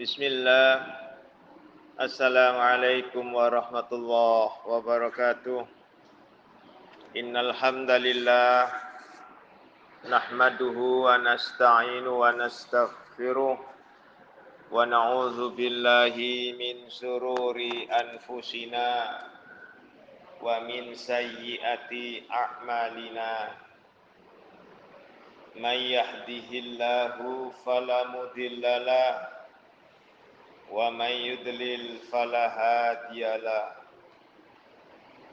[0.00, 0.72] بسم الله.
[2.00, 5.60] السلام عليكم ورحمة الله وبركاته.
[7.20, 8.56] إن الحمد لله
[10.08, 13.56] نحمده ونستعين ونستغفره
[14.72, 16.16] ونعوذ بالله
[16.56, 17.58] من شرور
[17.92, 18.88] أنفسنا
[20.40, 21.92] ومن سيئات
[22.32, 23.32] أعمالنا.
[25.60, 27.16] من يهده الله
[27.68, 29.39] فلا مضل له
[30.70, 33.72] ومن يضلل فلا هادي له.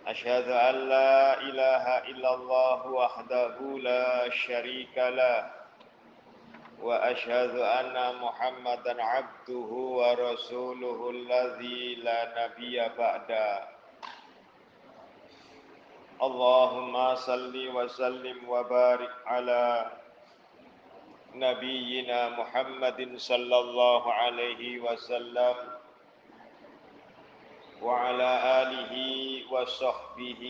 [0.08, 5.52] أشهد أن لا إله إلا الله وحده لا شريك له.
[6.82, 13.78] وأشهد أن محمدا عبده ورسوله الذي لا نبي بعده.
[16.22, 19.92] اللهم صل وسلم وبارك على
[21.40, 25.56] نبينا محمد صلى الله عليه وسلم
[27.82, 28.94] وعلى آله
[29.54, 30.44] وصحبه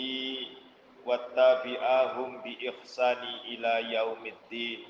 [1.06, 4.82] والتابعاهم بإحسان إلى يوم الدين.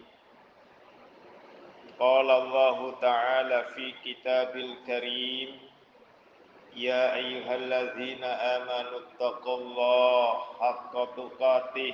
[2.00, 5.50] قال الله تعالى في كتاب الكريم
[6.78, 10.30] يا أيها الذين آمنوا اتقوا الله
[10.62, 11.94] حق تقاته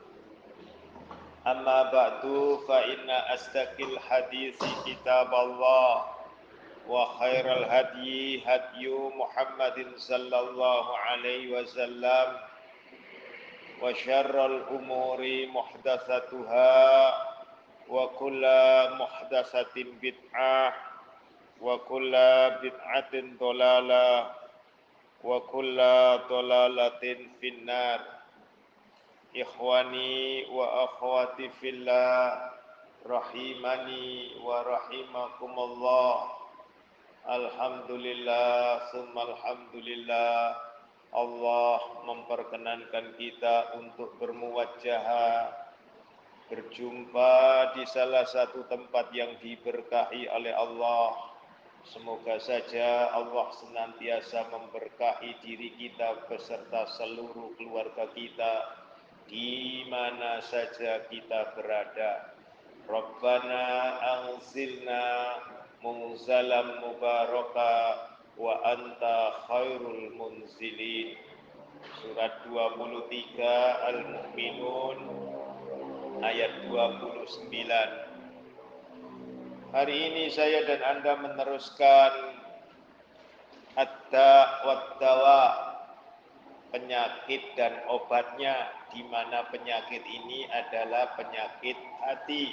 [1.47, 2.21] أما بعد
[2.67, 6.05] فإن أصدق الحديث كتاب الله
[6.87, 8.85] وخير الهدي هدي
[9.17, 12.27] محمد صلى الله عليه وسلم
[13.81, 16.71] وشر الأمور محدثتها
[17.89, 18.43] وكل
[18.99, 20.73] محدثة بدعة
[21.61, 22.11] وكل
[22.63, 24.31] بدعة ضلالة
[25.23, 25.77] وكل
[26.29, 26.99] ضلالة
[27.41, 27.99] في النار.
[29.31, 32.51] Ikhwani wa akhwati fillah
[33.07, 36.35] rahimani wa rahimakumullah.
[37.23, 40.35] Alhamdulillah summa alhamdulillah.
[41.11, 41.75] Allah
[42.07, 45.03] memperkenankan kita untuk bermuwajjah
[46.47, 47.35] berjumpa
[47.75, 51.31] di salah satu tempat yang diberkahi oleh Allah.
[51.83, 58.80] Semoga saja Allah senantiasa memberkahi diri kita beserta seluruh keluarga kita
[59.31, 62.35] di mana saja kita berada.
[62.83, 63.63] Rabbana
[64.03, 65.39] anzilna
[65.79, 71.15] munzalam mubaraka wa anta khairul munzilin.
[72.03, 73.39] Surat 23
[73.95, 74.99] Al-Mu'minun
[76.19, 77.47] ayat 29.
[79.71, 82.35] Hari ini saya dan Anda meneruskan
[84.67, 85.71] wat-tawa'
[86.75, 92.51] penyakit dan obatnya di mana penyakit ini adalah penyakit hati.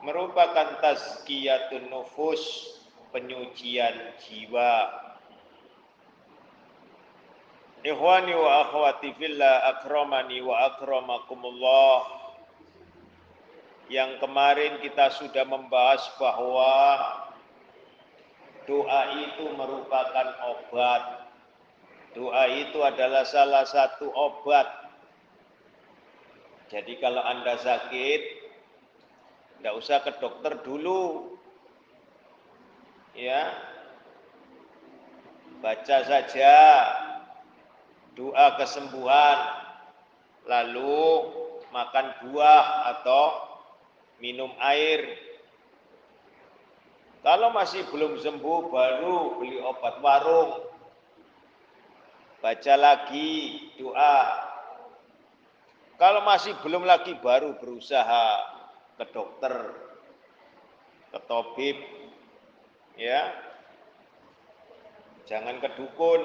[0.00, 2.72] Merupakan tazkiyatun nufus
[3.12, 4.88] penyucian jiwa.
[7.80, 11.98] Ikhwani wa akhwati fillah akramani wa akramakumullah.
[13.90, 16.72] Yang kemarin kita sudah membahas bahwa
[18.70, 21.26] doa itu merupakan obat.
[22.14, 24.79] Doa itu adalah salah satu obat.
[26.70, 28.20] Jadi kalau Anda sakit,
[29.58, 31.34] tidak usah ke dokter dulu.
[33.18, 33.50] Ya.
[35.58, 36.56] Baca saja
[38.14, 39.38] doa kesembuhan.
[40.46, 41.04] Lalu
[41.74, 43.50] makan buah atau
[44.22, 45.18] minum air.
[47.20, 50.70] Kalau masih belum sembuh baru beli obat warung
[52.40, 54.49] baca lagi doa.
[56.00, 58.26] Kalau masih belum lagi baru berusaha
[58.96, 59.52] ke dokter,
[61.12, 61.76] ke tabib,
[62.96, 63.28] ya.
[65.28, 66.24] Jangan ke dukun.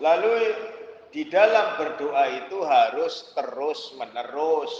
[0.00, 0.56] Lalu
[1.12, 4.72] di dalam berdoa itu harus terus menerus.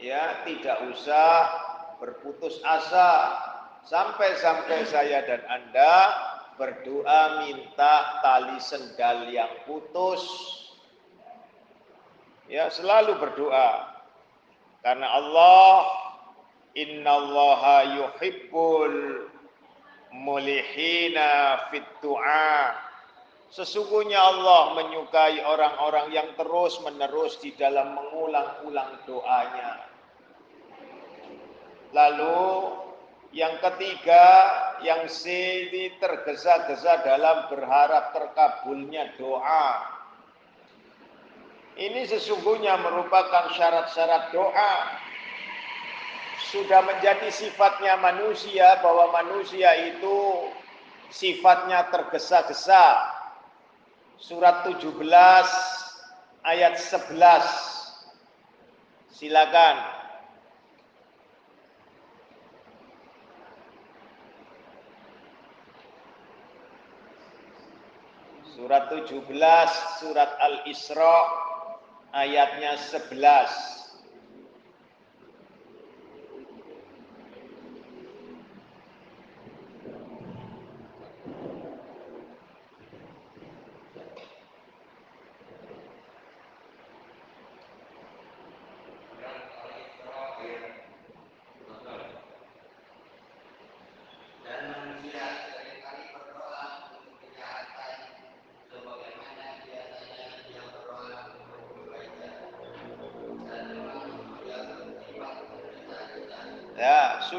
[0.00, 1.28] Ya, tidak usah
[2.00, 3.36] berputus asa
[3.84, 5.94] sampai-sampai saya dan Anda
[6.58, 10.22] berdoa minta tali sendal yang putus.
[12.50, 13.96] Ya, selalu berdoa.
[14.82, 15.86] Karena Allah
[16.74, 19.30] innallaha yuhibbul
[20.12, 22.88] mulihina fit du'a
[23.48, 29.88] Sesungguhnya Allah menyukai orang-orang yang terus-menerus di dalam mengulang-ulang doanya.
[31.96, 32.36] Lalu
[33.32, 34.26] yang ketiga,
[34.80, 35.28] yang C
[36.00, 39.68] tergesa-gesa dalam berharap terkabulnya doa.
[41.78, 44.74] Ini sesungguhnya merupakan syarat-syarat doa.
[46.48, 50.48] Sudah menjadi sifatnya manusia bahwa manusia itu
[51.12, 53.12] sifatnya tergesa-gesa
[54.16, 54.88] surat 17
[56.42, 57.12] ayat 11.
[59.12, 59.97] Silakan.
[68.68, 69.32] Surat 17
[69.96, 71.16] surat Al-Isra
[72.12, 73.16] ayatnya 11.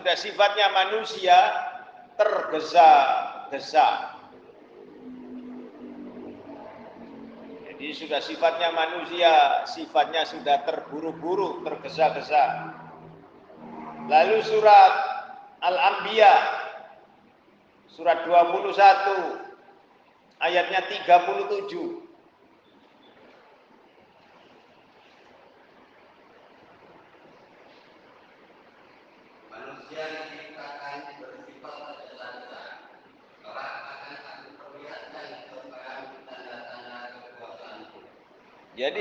[0.09, 1.37] Sudah sifatnya manusia
[2.17, 4.17] tergesa-gesa.
[7.69, 12.73] Jadi sudah sifatnya manusia, sifatnya sudah terburu-buru, tergesa-gesa.
[14.09, 14.93] Lalu surat
[15.61, 16.35] Al-Anbiya
[17.93, 22.08] surat 21 ayatnya 37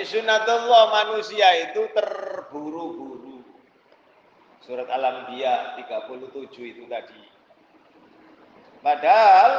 [0.09, 3.45] sunatullah manusia itu terburu-buru.
[4.65, 7.23] Surat Al-Anbiya 37 itu tadi.
[8.81, 9.53] Padahal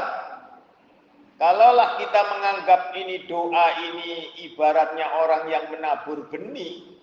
[1.38, 7.00] kalaulah kita menganggap ini doa ini ibaratnya orang yang menabur benih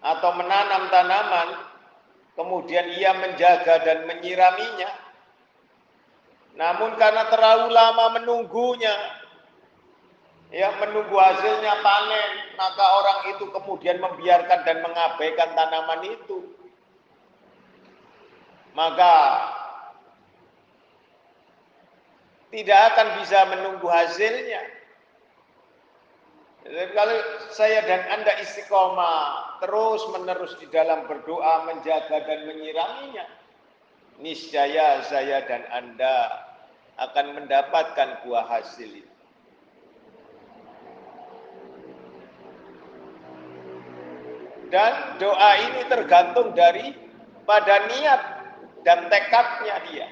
[0.00, 1.48] atau menanam tanaman,
[2.34, 4.90] kemudian ia menjaga dan menyiraminya.
[6.56, 9.19] Namun karena terlalu lama menunggunya,
[10.50, 16.38] ya menunggu hasilnya panen, maka orang itu kemudian membiarkan dan mengabaikan tanaman itu.
[18.74, 19.14] Maka
[22.50, 24.62] tidak akan bisa menunggu hasilnya.
[26.60, 27.16] Dan kalau
[27.50, 33.26] saya dan Anda istiqomah terus menerus di dalam berdoa, menjaga dan menyiraminya,
[34.20, 36.46] niscaya saya dan Anda
[37.00, 39.09] akan mendapatkan buah hasil itu.
[44.70, 46.94] Dan doa ini tergantung dari
[47.42, 48.22] pada niat
[48.86, 50.08] dan tekadnya dia.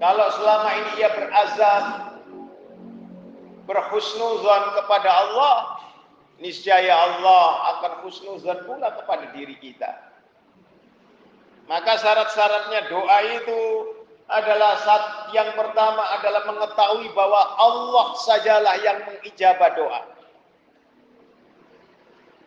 [0.00, 1.84] Kalau selama ini ia berazam
[3.68, 5.56] berhusnuzon kepada Allah,
[6.40, 10.08] niscaya Allah akan husnuzon pula kepada diri kita.
[11.68, 13.60] Maka syarat-syaratnya doa itu
[14.26, 14.74] adalah
[15.36, 20.00] yang pertama adalah mengetahui bahwa Allah sajalah yang mengijabah doa.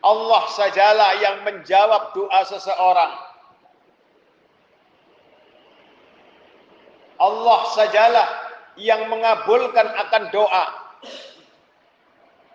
[0.04, 3.12] Allah sajalah yang menjawab doa seseorang.
[7.16, 8.28] Allah sajalah
[8.76, 10.64] yang mengabulkan akan doa.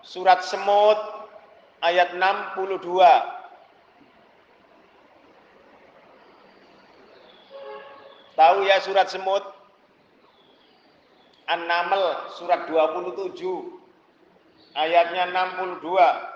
[0.05, 1.01] Surat Semut
[1.81, 2.85] ayat 62.
[8.37, 9.41] Tahu ya surat Semut?
[11.49, 13.41] An-Naml surat 27
[14.77, 16.28] ayatnya 62.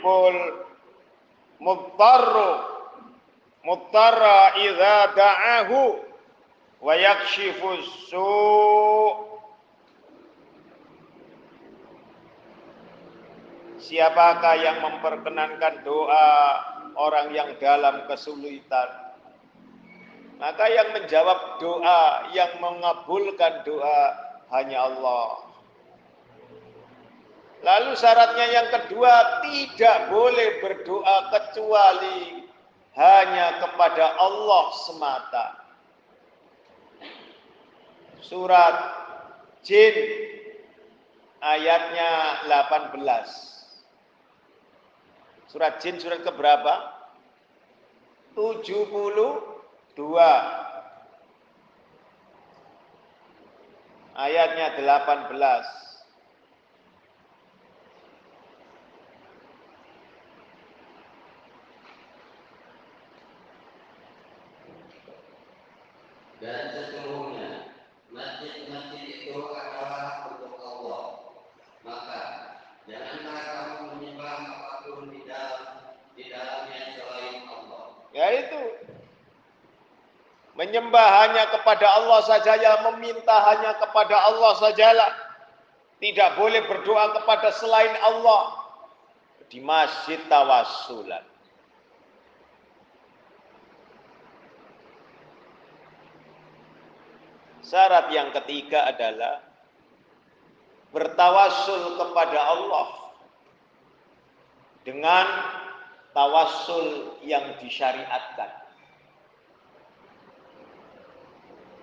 [0.00, 0.64] Yuhibbul
[1.60, 2.52] mudtarru
[3.68, 5.80] mudtarra idza da'ahu
[6.80, 7.70] wa yakshifu
[8.08, 9.28] su'
[13.80, 16.28] Siapakah yang memperkenankan doa
[16.94, 18.86] orang yang dalam kesulitan?
[20.36, 24.00] Maka yang menjawab doa, yang mengabulkan doa
[24.52, 25.49] hanya Allah.
[27.60, 32.48] Lalu syaratnya yang kedua, tidak boleh berdoa kecuali
[32.96, 35.46] hanya kepada Allah semata.
[38.24, 38.76] Surat
[39.60, 39.92] Jin
[41.44, 42.96] ayatnya 18.
[45.50, 46.96] Surat jin surat keberapa?
[48.38, 49.60] 72.
[54.14, 55.80] Ayatnya 18.
[66.40, 67.68] Dan sesungguhnya
[68.08, 71.04] masjid-masjid itu adalah untuk Allah.
[71.84, 72.20] Maka
[72.88, 75.84] janganlah kamu menyembah apa pun di dalam
[76.16, 77.84] di dalamnya selain Allah.
[78.16, 78.62] Yaitu
[80.60, 85.12] menyembah hanya kepada Allah saja ya meminta hanya kepada Allah sajalah.
[85.96, 88.60] Tidak boleh berdoa kepada selain Allah
[89.48, 91.24] di masjid tawasulan.
[97.64, 99.40] Syarat yang ketiga adalah
[100.92, 102.88] bertawasul kepada Allah
[104.84, 105.24] dengan
[106.16, 108.59] tawasul yang disyariatkan.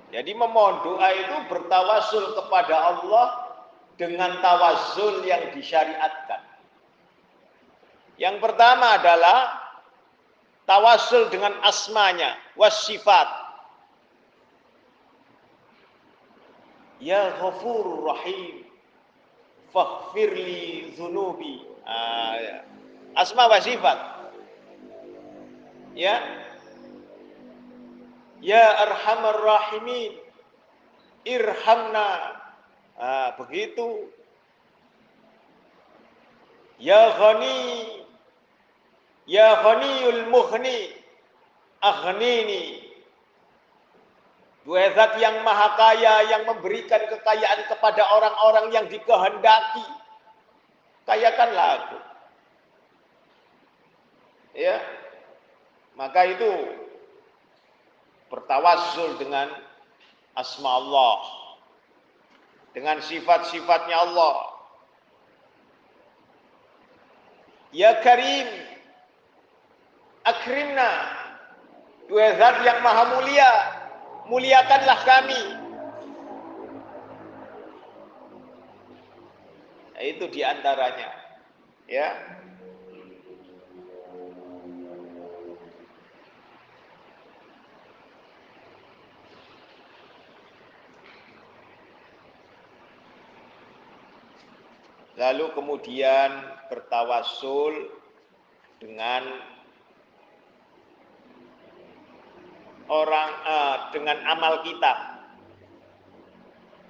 [0.08, 3.28] Jadi memohon doa itu bertawasul kepada Allah
[4.00, 6.42] dengan tawasul yang disyariatkan.
[8.16, 9.68] Yang pertama adalah
[10.64, 13.28] tawasul dengan asmanya, wasifat.
[16.98, 18.66] Ya ghafur rahim,
[19.70, 21.62] faghfirli zunubi.
[21.86, 22.58] Ah, ya.
[23.14, 23.98] Asma wasifat.
[25.98, 26.22] Ya,
[28.42, 30.14] Ya arhamar rahimin
[31.26, 32.38] irhamna
[33.00, 34.14] ah, begitu
[36.78, 37.60] Ya ghani
[39.26, 40.94] Ya ghaniyul mughni
[41.82, 42.88] aghnini
[44.68, 49.88] Dua zat yang maha kaya yang memberikan kekayaan kepada orang-orang yang dikehendaki.
[51.08, 51.98] Kayakanlah aku.
[54.60, 54.84] Ya.
[55.96, 56.52] Maka itu
[58.28, 59.52] bertawassul dengan
[60.36, 61.18] asma Allah.
[62.76, 64.36] Dengan sifat-sifatnya Allah.
[67.74, 68.48] Ya Karim,
[70.24, 70.92] akrimna.
[72.08, 73.52] Dua zat yang maha mulia,
[74.32, 75.42] muliakanlah kami.
[79.92, 81.12] Nah, itu di antaranya.
[81.90, 82.16] Ya,
[95.28, 96.40] Lalu kemudian
[96.72, 97.92] bertawasul
[98.80, 99.28] dengan
[102.88, 105.20] orang uh, dengan amal kita.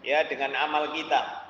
[0.05, 1.49] Ya, dengan amal kita.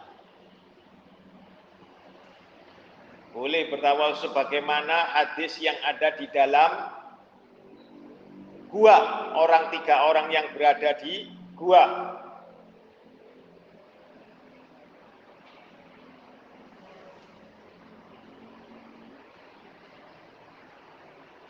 [3.36, 6.72] Boleh bertawasul sebagaimana hadis yang ada di dalam
[8.72, 11.84] gua, orang tiga orang yang berada di gua.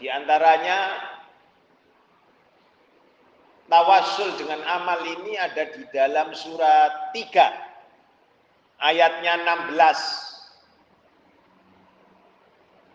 [0.07, 1.03] Di antaranya
[3.67, 7.27] tawasul dengan amal ini ada di dalam surat 3
[8.87, 9.35] ayatnya
[9.75, 9.75] 16.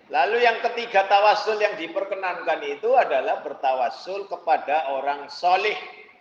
[0.06, 5.74] Lalu yang ketiga tawasul yang diperkenankan itu adalah bertawasul kepada orang soleh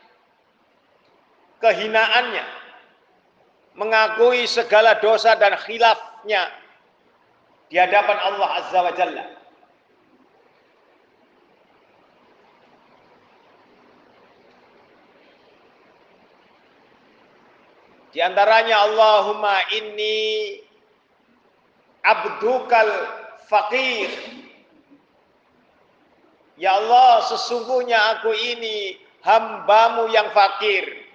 [1.63, 2.45] kehinaannya,
[3.79, 6.51] mengakui segala dosa dan khilafnya
[7.71, 9.25] di hadapan Allah Azza wa Jalla.
[18.09, 20.59] Di antaranya Allahumma inni
[22.03, 22.91] abdukal
[23.47, 24.11] fakir.
[26.59, 31.08] Ya Allah, sesungguhnya aku ini hambamu yang fakir.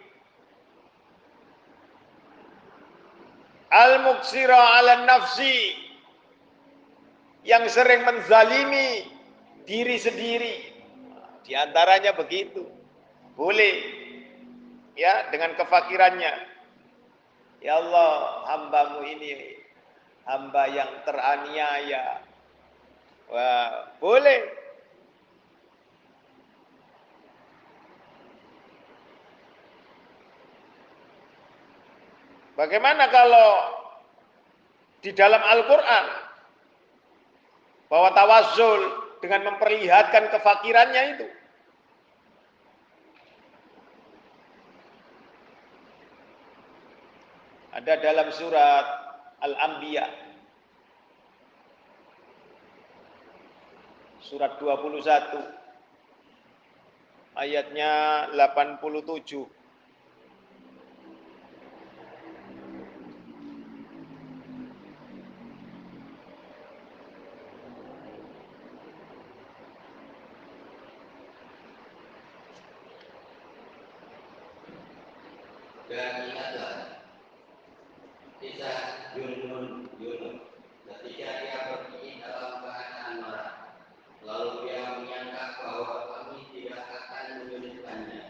[3.73, 5.73] Al-muksira ala nafsi
[7.41, 9.09] yang sering menzalimi
[9.65, 10.55] diri sendiri.
[11.41, 12.69] Di antaranya begitu.
[13.33, 13.75] Boleh.
[14.93, 16.33] Ya, dengan kefakirannya.
[17.65, 19.57] Ya Allah, hambamu ini
[20.29, 22.21] hamba yang teraniaya.
[23.31, 24.62] Wah, boleh.
[32.53, 33.49] Bagaimana kalau
[35.01, 36.05] di dalam Al-Quran
[37.89, 38.81] bahwa tawazul
[39.19, 41.27] dengan memperlihatkan kefakirannya itu.
[47.73, 48.85] Ada dalam surat
[49.41, 50.05] Al-Anbiya.
[54.23, 55.41] Surat 21
[57.33, 57.91] ayatnya
[58.35, 59.63] 87.
[75.93, 77.05] Dan ingatlah
[78.41, 80.41] kisah Yunus Yunus
[80.89, 83.77] ketika dia pergi dalam keadaan marah.
[84.25, 88.25] Lalu dia menyangka bahwa kami tidak akan menyulitkannya.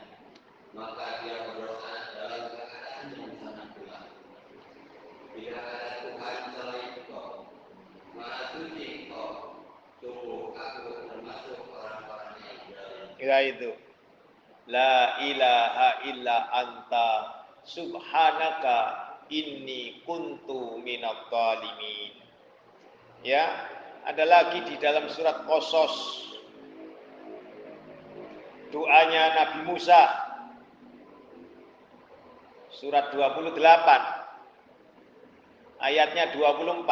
[0.76, 4.12] Maka dia berdoa dalam keadaan yang sangat gelap.
[5.32, 7.30] Tidak ada Tuhan selain Engkau.
[8.12, 9.32] Maha suci Engkau.
[10.04, 12.36] Tunggu aku termasuk orang-orang
[13.16, 13.72] Tiga itu.
[14.68, 17.40] La ilaha illa anta
[18.44, 18.76] subhanaka
[19.32, 22.12] inni kuntu zalimin.
[23.24, 23.48] Ya,
[24.04, 25.96] ada lagi di dalam surat Qasas
[28.76, 30.02] doanya Nabi Musa
[32.74, 33.56] surat 28
[35.80, 36.84] ayatnya 24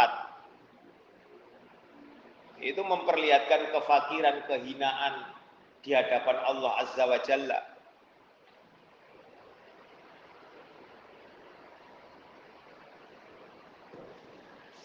[2.62, 5.26] itu memperlihatkan kefakiran, kehinaan
[5.82, 7.72] di hadapan Allah Azza wa Jalla.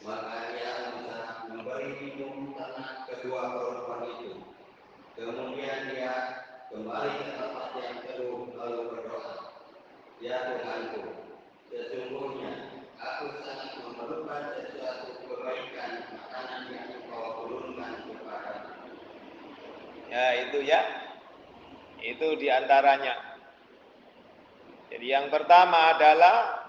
[0.07, 0.75] Maka ia
[1.51, 4.39] memberi minum ternak kedua perempuan itu.
[5.19, 6.15] Kemudian dia
[6.71, 9.51] kembali ke tempat yang teduh lalu berdoa.
[10.23, 11.27] Ya Tuhanku,
[11.75, 18.55] sesungguhnya aku sangat memerlukan sesuatu kebaikan makanan yang engkau turunkan kepada
[20.07, 20.81] Ya itu ya,
[22.01, 23.13] itu di antaranya.
[24.89, 26.65] Jadi yang pertama adalah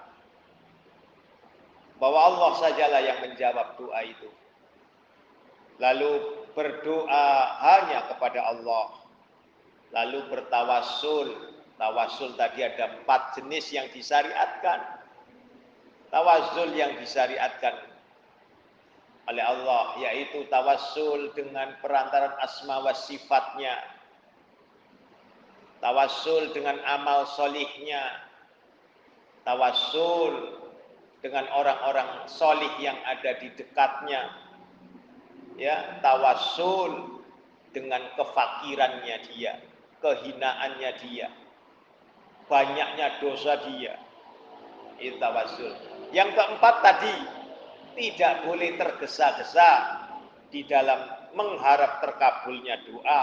[1.96, 4.28] bahwa Allah sajalah yang menjawab doa itu.
[5.80, 6.12] Lalu
[6.52, 7.26] berdoa
[7.64, 8.92] hanya kepada Allah.
[9.96, 11.56] Lalu bertawasul.
[11.80, 15.00] Tawasul tadi ada empat jenis yang disyariatkan.
[16.12, 17.72] Tawasul yang disyariatkan
[19.28, 23.76] oleh Allah yaitu tawassul dengan perantaran asma wa sifatnya.
[25.84, 28.24] Tawassul dengan amal solihnya.
[29.44, 30.58] Tawassul
[31.20, 34.32] dengan orang-orang solih yang ada di dekatnya.
[35.60, 37.20] Ya tawassul
[37.76, 39.60] dengan kefakirannya dia
[39.98, 41.28] kehinaannya dia
[42.48, 43.94] banyaknya dosa dia.
[44.98, 45.74] Itu tawassul.
[46.10, 47.14] Yang keempat tadi
[47.98, 49.70] tidak boleh tergesa-gesa
[50.54, 51.02] di dalam
[51.34, 53.22] mengharap terkabulnya doa.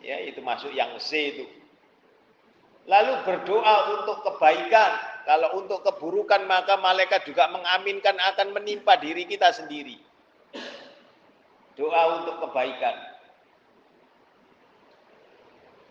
[0.00, 1.44] Ya, itu masuk yang C itu.
[2.88, 4.92] Lalu berdoa untuk kebaikan.
[5.28, 10.00] Kalau untuk keburukan maka malaikat juga mengaminkan akan menimpa diri kita sendiri.
[11.76, 12.96] Doa untuk kebaikan.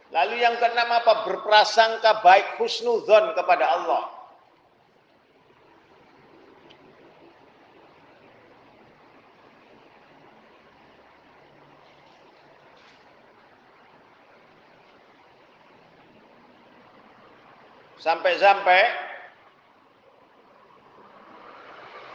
[0.10, 1.30] Lalu yang keenam apa?
[1.30, 4.19] Berprasangka baik husnuzon kepada Allah.
[18.00, 18.82] Sampai-sampai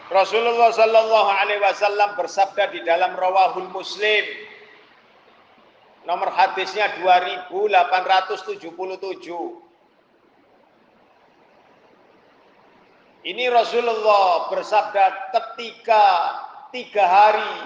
[0.08, 4.24] Rasulullah Sallallahu Alaihi Wasallam bersabda di dalam Rawahul Muslim
[6.04, 7.48] nomor hadisnya 2877
[13.24, 16.04] ini Rasulullah bersabda ketika
[16.72, 17.56] tiga hari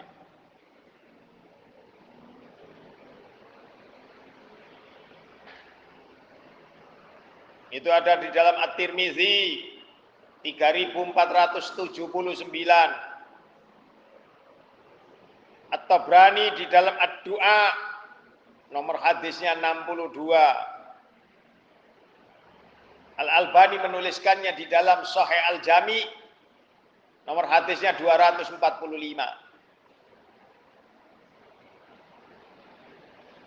[7.72, 9.72] Itu ada di dalam At-Tirmizi
[10.44, 13.11] 3479
[15.72, 17.60] atau berani di dalam ad-doa
[18.76, 20.82] nomor hadisnya 62
[23.12, 26.00] Al-Albani menuliskannya di dalam Sahih Al-Jami.
[27.22, 28.58] Nomor hadisnya 245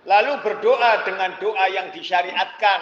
[0.06, 2.80] Lalu berdoa dengan doa yang disyariatkan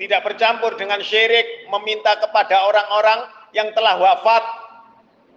[0.00, 3.20] tidak bercampur dengan syirik, meminta kepada orang-orang
[3.52, 4.44] yang telah wafat.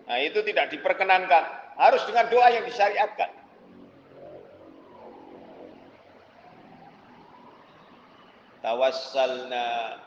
[0.07, 1.43] Nah, itu tidak diperkenankan.
[1.75, 3.43] Harus dengan doa yang disyariatkan.
[8.63, 9.99] Tawassalna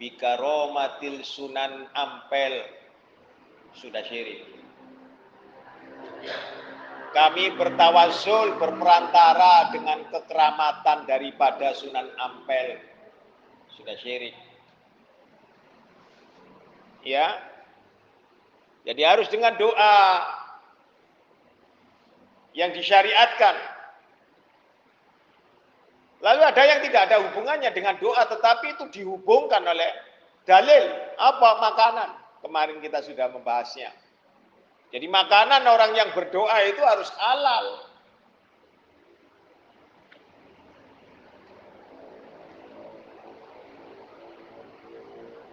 [0.00, 2.64] bikaromatil sunan ampel
[3.76, 4.48] sudah syirik.
[7.10, 12.89] Kami bertawasul berperantara dengan kekeramatan daripada Sunan Ampel.
[13.80, 14.36] Sudah syirik.
[17.00, 17.40] Ya.
[18.84, 19.96] Jadi harus dengan doa
[22.52, 23.56] yang disyariatkan.
[26.20, 29.88] Lalu ada yang tidak ada hubungannya dengan doa tetapi itu dihubungkan oleh
[30.44, 30.84] dalil
[31.16, 32.10] apa makanan.
[32.44, 33.88] Kemarin kita sudah membahasnya.
[34.92, 37.89] Jadi makanan orang yang berdoa itu harus halal.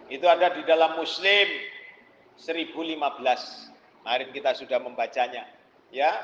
[0.08, 1.48] Itu ada di dalam Muslim
[2.40, 2.96] 1015.
[4.00, 5.44] Kemarin kita sudah membacanya,
[5.92, 6.16] ya.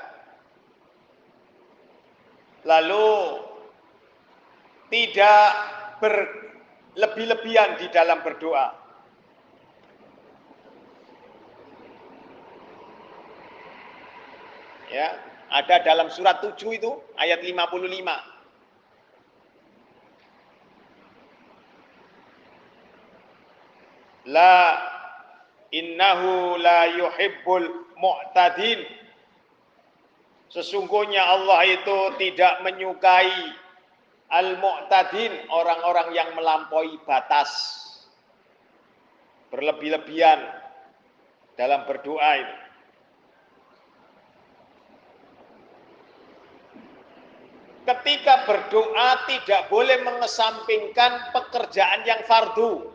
[2.64, 3.44] Lalu
[4.88, 5.48] tidak
[6.00, 8.72] berlebih-lebihan di dalam berdoa.
[14.88, 15.18] Ya,
[15.52, 16.88] ada dalam surat 7 itu
[17.20, 18.33] ayat 55.
[24.24, 24.80] La
[25.68, 28.80] innahu la yuhibbul mu'tadin.
[30.48, 33.32] Sesungguhnya Allah itu tidak menyukai
[34.30, 37.50] al-mu'tadin, orang-orang yang melampaui batas.
[39.50, 40.40] Berlebih-lebihan
[41.58, 42.64] dalam berdoa itu.
[47.84, 52.93] ketika berdoa tidak boleh mengesampingkan pekerjaan yang fardu.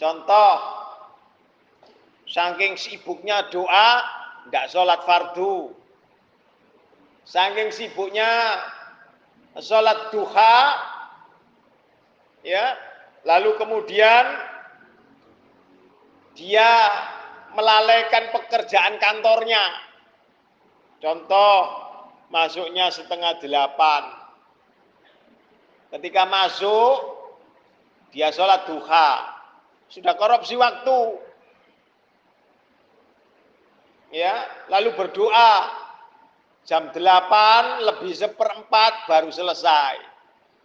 [0.00, 0.56] Contoh,
[2.24, 4.00] saking sibuknya doa,
[4.48, 5.76] tidak sholat fardu.
[7.28, 8.64] Saking sibuknya
[9.60, 10.56] sholat duha,
[12.40, 12.80] ya,
[13.28, 14.24] lalu kemudian
[16.32, 16.72] dia
[17.52, 19.60] melalaikan pekerjaan kantornya.
[21.04, 21.56] Contoh,
[22.32, 24.16] masuknya setengah delapan.
[25.92, 27.20] Ketika masuk,
[28.16, 29.39] dia sholat duha.
[29.90, 31.18] Sudah korupsi waktu.
[34.14, 35.82] Ya, lalu berdoa.
[36.62, 39.98] Jam delapan lebih seperempat baru selesai.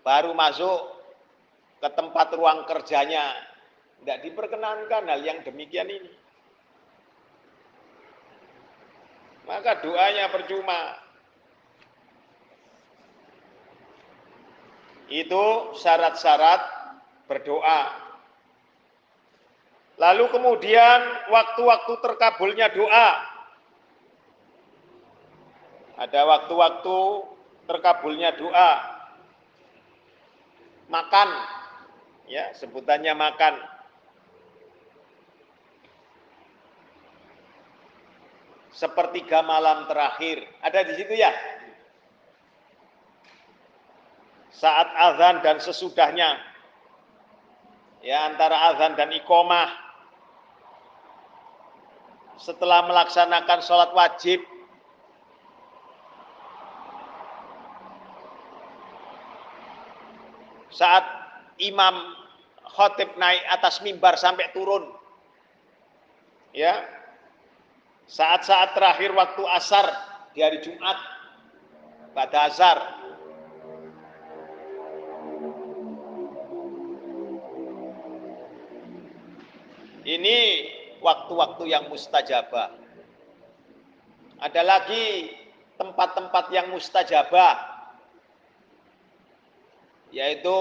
[0.06, 1.02] Baru masuk
[1.82, 3.34] ke tempat ruang kerjanya.
[4.06, 6.14] Tidak diperkenankan hal yang demikian ini.
[9.50, 11.02] Maka doanya percuma.
[15.10, 16.62] Itu syarat-syarat
[17.26, 18.05] berdoa.
[19.96, 21.00] Lalu kemudian
[21.32, 23.10] waktu-waktu terkabulnya doa.
[25.96, 26.98] Ada waktu-waktu
[27.70, 28.72] terkabulnya doa.
[30.92, 31.30] Makan.
[32.28, 33.56] Ya, sebutannya makan.
[38.76, 40.44] Sepertiga malam terakhir.
[40.60, 41.32] Ada di situ ya?
[44.56, 46.40] saat azan dan sesudahnya.
[48.06, 49.85] Ya, antara azan dan iqomah.
[52.36, 54.44] Setelah melaksanakan sholat wajib,
[60.76, 61.08] saat
[61.64, 61.96] imam
[62.76, 64.84] khotib naik atas mimbar sampai turun.
[66.52, 66.84] Ya.
[68.06, 69.90] Saat-saat terakhir waktu asar
[70.38, 70.94] di hari Jumat
[72.14, 72.78] pada asar
[80.06, 82.72] Ini waktu-waktu yang mustajabah.
[84.40, 85.32] Ada lagi
[85.80, 87.56] tempat-tempat yang mustajabah,
[90.12, 90.60] yaitu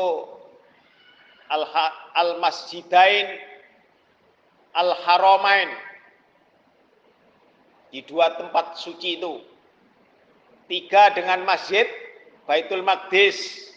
[2.15, 3.39] al-masjidain
[4.75, 5.71] al-haramain
[7.95, 9.39] di dua tempat suci itu.
[10.67, 11.87] Tiga dengan masjid
[12.49, 13.71] Baitul Maqdis.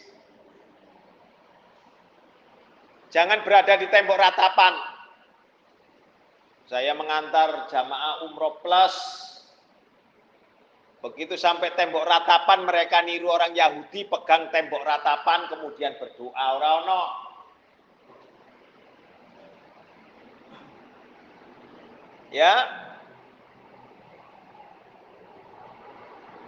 [3.14, 4.97] Jangan berada di tembok ratapan.
[6.68, 8.92] Saya mengantar jamaah umroh plus.
[11.00, 16.48] Begitu sampai tembok ratapan mereka niru orang Yahudi pegang tembok ratapan kemudian berdoa
[16.84, 17.02] no.
[22.28, 22.54] Ya.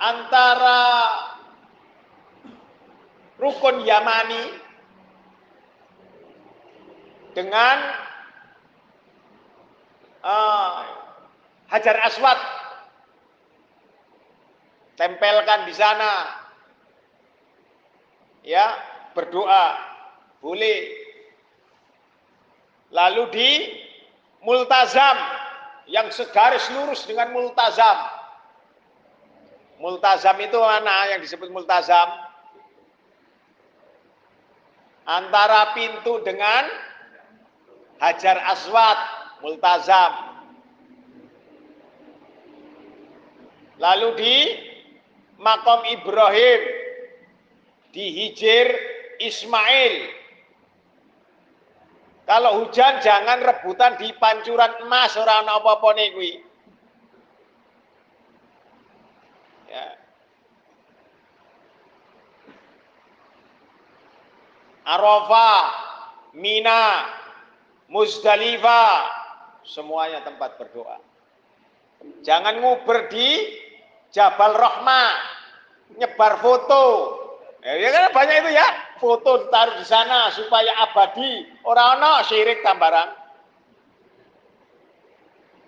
[0.01, 0.85] Antara
[3.41, 4.45] rukun Yamani
[7.33, 8.10] dengan
[10.25, 10.85] uh,
[11.71, 12.39] Hajar Aswad.
[14.99, 16.13] Tempelkan di sana.
[18.45, 18.77] Ya
[19.17, 19.77] berdoa.
[20.41, 21.09] Boleh.
[22.91, 23.51] Lalu di
[24.43, 25.17] multazam
[25.87, 27.99] yang segaris lurus dengan multazam.
[29.81, 32.09] Multazam itu mana yang disebut multazam?
[35.09, 36.69] Antara pintu dengan
[38.01, 38.99] hajar aswad
[39.41, 40.13] multazam.
[43.81, 44.37] Lalu di
[45.41, 46.61] makom Ibrahim
[47.91, 48.69] di Hijir
[49.19, 50.21] Ismail.
[52.29, 56.39] Kalau hujan jangan rebutan di pancuran emas orang apa-apa nih
[59.71, 59.87] Ya.
[64.87, 65.63] Arafah,
[66.35, 67.07] Mina,
[67.87, 69.20] Muzdalifah,
[69.71, 70.99] semuanya tempat berdoa.
[72.27, 73.29] Jangan nguber di
[74.11, 75.11] Jabal Rahmah,
[75.95, 76.83] nyebar foto.
[77.63, 78.67] Ya, ya kan banyak itu ya
[78.99, 81.47] foto ditaruh di sana supaya abadi.
[81.63, 83.15] Orang no syirik tambaran.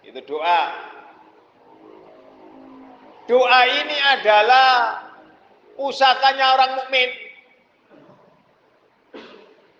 [0.02, 0.90] Itu doa.
[3.30, 4.68] Doa ini adalah
[5.78, 7.10] pusakanya orang mukmin.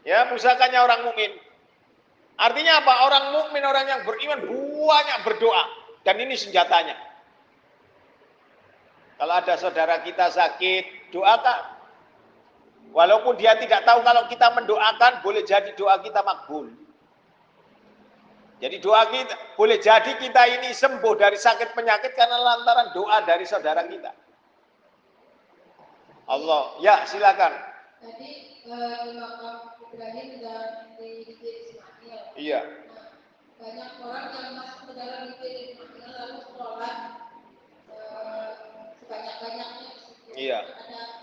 [0.07, 1.42] Ya, pusakanya orang mukmin.
[2.43, 2.93] Artinya apa?
[3.07, 4.43] Orang mukmin, orang yang beriman
[4.83, 5.65] banyak berdoa
[6.03, 6.99] dan ini senjatanya.
[9.15, 11.79] Kalau ada saudara kita sakit, doakan.
[12.91, 16.67] Walaupun dia tidak tahu kalau kita mendoakan, boleh jadi doa kita makbul.
[18.59, 23.47] Jadi doa kita, boleh jadi kita ini sembuh dari sakit penyakit karena lantaran doa dari
[23.47, 24.11] saudara kita.
[26.27, 27.55] Allah, ya silakan.
[28.03, 28.31] Tadi
[28.67, 29.63] uh,
[29.95, 31.23] Ibrahim dan di.
[32.37, 32.61] Iya.
[33.61, 36.97] Banyak orang yang masuk ke dalam Ismail lalu sholat
[37.93, 38.49] uh,
[39.03, 39.91] sebanyak-banyaknya.
[40.35, 40.61] Iya.
[40.67, 41.23] Ada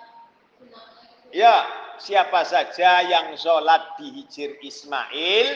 [1.30, 1.62] Ya,
[2.02, 5.48] siapa saja yang sholat di hijir Ismail,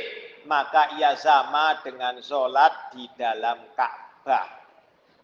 [0.45, 4.45] maka ia sama dengan sholat di dalam Ka'bah.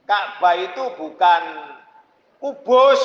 [0.10, 1.44] Ka'bah itu bukan
[2.42, 2.98] kubus,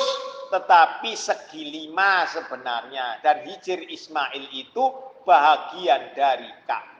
[0.49, 3.21] tetapi segi lima sebenarnya.
[3.21, 4.89] Dan hijir Ismail itu
[5.21, 6.94] bahagian dari Ka'bah.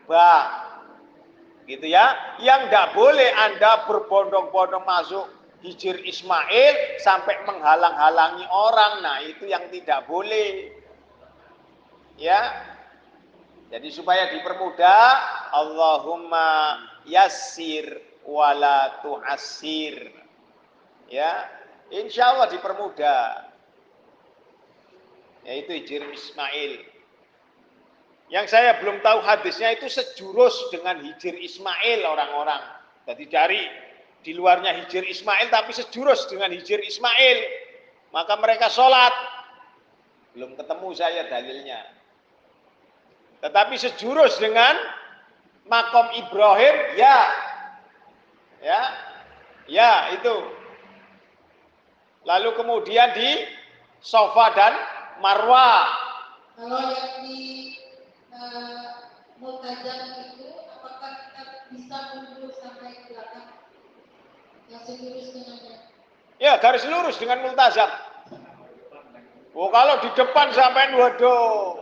[1.66, 2.38] Gitu ya.
[2.42, 5.26] Yang tidak boleh Anda berbondong-bondong masuk
[5.66, 9.02] hijir Ismail sampai menghalang-halangi orang.
[9.02, 10.70] Nah, itu yang tidak boleh.
[12.22, 12.54] Ya.
[13.74, 15.06] Jadi supaya dipermudah,
[15.52, 20.14] Allahumma yassir wala tu'assir.
[21.10, 21.50] Ya.
[21.90, 23.50] Insya Allah dipermudah.
[25.46, 26.95] Yaitu hijir Ismail.
[28.26, 32.62] Yang saya belum tahu hadisnya itu sejurus dengan hijir Ismail orang-orang.
[33.06, 33.62] Jadi dari
[34.26, 37.38] di luarnya hijir Ismail tapi sejurus dengan hijir Ismail.
[38.10, 39.14] Maka mereka sholat.
[40.34, 41.86] Belum ketemu saya dalilnya.
[43.46, 44.74] Tetapi sejurus dengan
[45.70, 47.20] makom Ibrahim ya.
[48.66, 48.82] Ya
[49.70, 50.36] ya itu.
[52.26, 53.46] Lalu kemudian di
[54.02, 54.74] Sofa dan
[55.22, 55.86] Marwa
[56.56, 57.65] kalau yang di
[59.36, 63.48] Multazam itu apakah kita bisa mundur sampai belakang
[66.36, 67.88] Ya, garis lurus dengan multazam.
[69.56, 71.80] Oh, kalau di depan sampai waduh.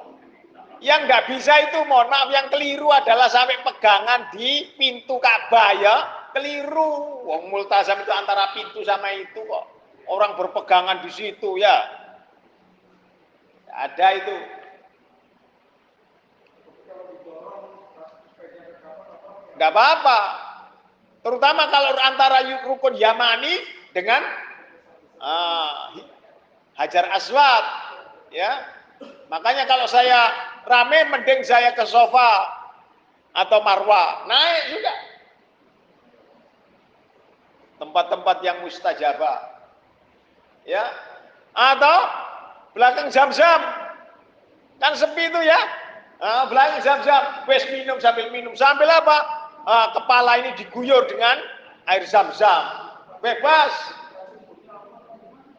[0.83, 5.95] Yang nggak bisa itu mohon maaf yang keliru adalah sampai pegangan di pintu Ka'bah ya.
[6.35, 7.23] Keliru.
[7.23, 9.65] Wong multazam itu antara pintu sama itu kok.
[10.11, 11.87] Orang berpegangan di situ ya.
[13.73, 14.62] Ada itu.
[19.53, 20.19] Enggak apa-apa.
[21.23, 23.63] Terutama kalau antara rukun Yamani
[23.95, 24.21] dengan
[25.23, 25.95] uh,
[26.75, 27.65] Hajar Aswad,
[28.33, 28.65] ya.
[29.31, 30.29] Makanya kalau saya
[30.67, 32.49] rame, mending saya ke sofa
[33.33, 34.93] atau marwah, naik juga.
[37.81, 39.37] Tempat-tempat yang mustajabah,
[40.67, 40.85] ya.
[41.53, 41.97] Atau
[42.73, 43.59] belakang jam-jam,
[44.81, 45.61] kan sepi itu ya.
[46.19, 49.42] Nah, belakang jam-jam, wes minum sambil minum, sambil apa?
[49.67, 51.39] Uh, kepala ini diguyur dengan
[51.87, 52.93] air zam-zam.
[53.23, 53.73] Bebas.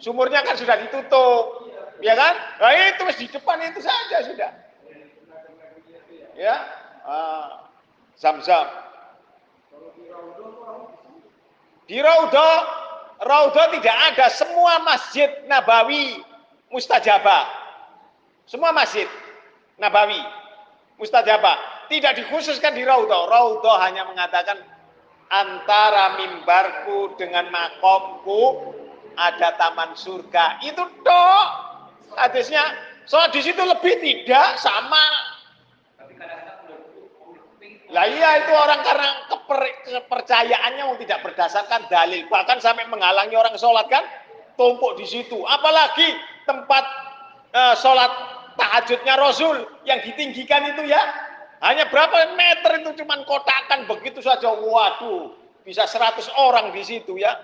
[0.01, 1.73] Sumurnya kan sudah ditutup.
[2.05, 2.35] Ya kan?
[2.61, 4.51] Nah itu di depan itu saja sudah.
[6.37, 6.57] Ya.
[7.05, 7.49] Uh,
[8.21, 8.69] zam-zam.
[11.85, 12.51] Di Raudho,
[13.21, 16.25] Raudho tidak ada semua masjid Nabawi
[16.73, 17.45] mustajabah.
[18.49, 19.05] Semua masjid
[19.77, 20.21] Nabawi
[20.97, 23.29] mustajabah tidak dikhususkan di Raudhah.
[23.29, 24.61] Raudhah hanya mengatakan
[25.33, 28.75] antara mimbarku dengan makomku
[29.15, 30.63] ada taman surga.
[30.63, 31.47] Itu dok.
[32.15, 32.63] Hadisnya,
[33.11, 35.35] soal di situ lebih tidak sama.
[37.95, 43.87] Lah iya itu orang karena keper, kepercayaannya tidak berdasarkan dalil, bahkan sampai menghalangi orang sholat
[43.87, 44.03] kan,
[44.59, 45.39] tumpuk di situ.
[45.47, 46.85] Apalagi tempat
[47.55, 48.11] uh, sholat
[48.59, 51.03] tahajudnya Rasul yang ditinggikan itu ya,
[51.63, 54.51] hanya berapa meter itu cuman kotakan begitu saja.
[54.51, 57.39] Waduh, bisa 100 orang di situ ya.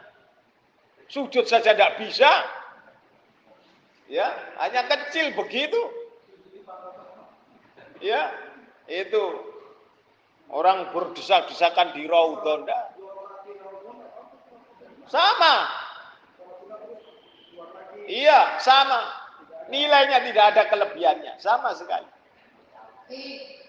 [1.11, 2.31] Sujud saja tidak bisa.
[4.11, 4.27] Ya,
[4.59, 5.79] hanya kecil begitu.
[8.03, 8.33] Ya,
[8.91, 9.23] itu
[10.51, 12.91] orang berdesak-desakan di Raudhah.
[15.07, 15.55] Sama.
[18.11, 19.01] Iya, sama.
[19.71, 22.07] Nilainya tidak ada kelebihannya, sama sekali.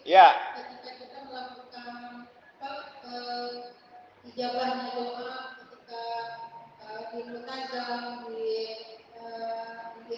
[0.06, 0.28] Ya.
[0.54, 2.30] Ketika kita melakukan
[2.62, 2.72] apa,
[3.10, 3.50] eh,
[4.30, 6.04] ijabahnya doa ketika
[6.86, 8.54] uh, di Mutazam, di
[9.18, 10.18] uh, di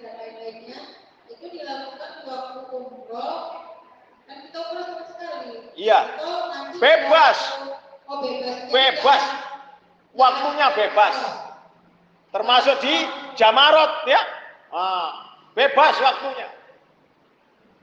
[0.00, 0.80] dan lain-lainnya
[1.28, 3.40] itu dilakukan waktu umroh
[4.24, 5.52] dan kita umroh sama sekali.
[5.76, 6.00] Iya.
[6.80, 7.38] Bebas.
[7.60, 8.56] kalau- Oh bebas.
[8.72, 9.22] Bebas.
[10.16, 11.16] Waktunya bebas.
[12.32, 12.94] Termasuk di
[13.36, 14.20] Jamarot ya.
[14.72, 16.61] Ah, bebas waktunya.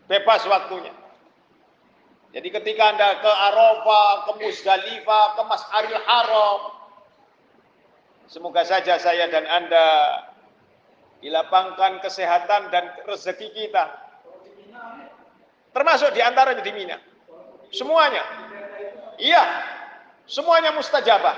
[0.09, 0.89] Bebas waktunya.
[2.33, 6.59] Jadi ketika Anda ke Arafah, ke Musdalifah, ke Mas'aril Haram,
[8.25, 9.85] semoga saja saya dan Anda
[11.21, 13.85] dilapangkan kesehatan dan rezeki kita.
[15.73, 16.97] Termasuk di antaranya di Mina.
[17.69, 18.25] Semuanya.
[19.21, 19.43] Iya.
[20.25, 21.37] Semuanya mustajabah.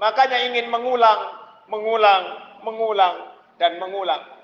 [0.00, 1.20] Makanya ingin mengulang,
[1.68, 2.22] mengulang,
[2.64, 3.14] mengulang,
[3.56, 4.37] dan mengulang.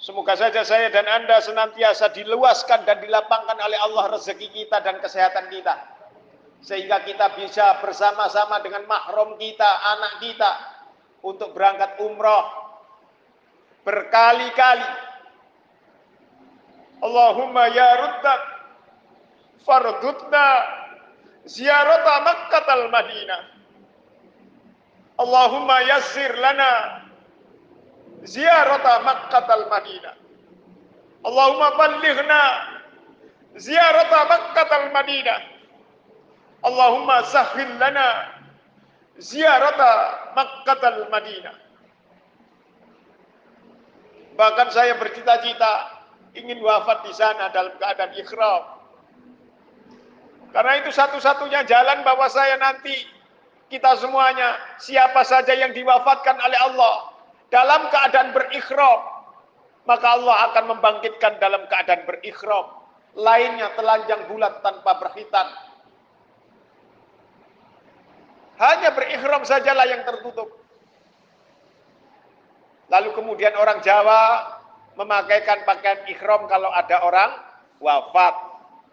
[0.00, 5.52] Semoga saja saya dan Anda senantiasa diluaskan dan dilapangkan oleh Allah rezeki kita dan kesehatan
[5.52, 5.76] kita.
[6.64, 10.50] Sehingga kita bisa bersama-sama dengan mahram kita, anak kita,
[11.20, 12.48] untuk berangkat umroh
[13.84, 14.88] berkali-kali.
[17.00, 18.42] Allahumma ya ruddat
[19.64, 20.46] fardutna
[21.48, 23.42] ziyarata Makkah al-Madinah.
[25.20, 26.99] Allahumma yassir lana
[28.24, 30.14] ziyarata Makkah al-Madinah.
[31.24, 32.42] Allahumma ballighna
[33.56, 35.40] ziyarata Makkah al-Madinah.
[36.60, 38.08] Allahumma sahhil lana
[39.20, 39.90] ziyarata
[40.36, 41.56] Makkah al-Madinah.
[44.36, 45.72] Bahkan saya bercita-cita
[46.32, 48.62] ingin wafat di sana dalam keadaan ikhram.
[50.50, 53.06] Karena itu satu-satunya jalan bahwa saya nanti
[53.70, 57.09] kita semuanya siapa saja yang diwafatkan oleh Allah
[57.50, 59.00] dalam keadaan berikhram
[59.84, 62.66] maka Allah akan membangkitkan dalam keadaan berikhram
[63.18, 65.46] lainnya telanjang bulat tanpa berhitan
[68.60, 70.52] hanya berikhram sajalah yang tertutup.
[72.92, 74.52] Lalu kemudian orang Jawa
[75.00, 77.40] memakaikan pakaian ikhram kalau ada orang
[77.80, 78.36] wafat.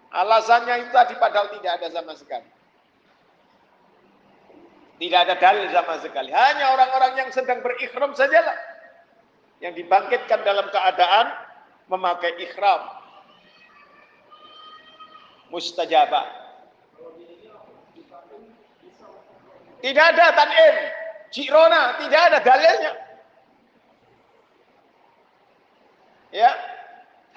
[0.08, 2.57] Alasannya itu tadi padahal tidak ada sama sekali
[4.98, 6.34] tidak ada dalil sama sekali.
[6.34, 8.58] Hanya orang-orang yang sedang berikhram sajalah.
[9.62, 11.38] Yang dibangkitkan dalam keadaan
[11.86, 12.82] memakai ikhram.
[15.54, 16.26] Mustajabah.
[19.78, 20.76] Tidak ada tan'im.
[21.30, 22.94] Jirona, tidak ada dalilnya.
[26.34, 26.52] Ya.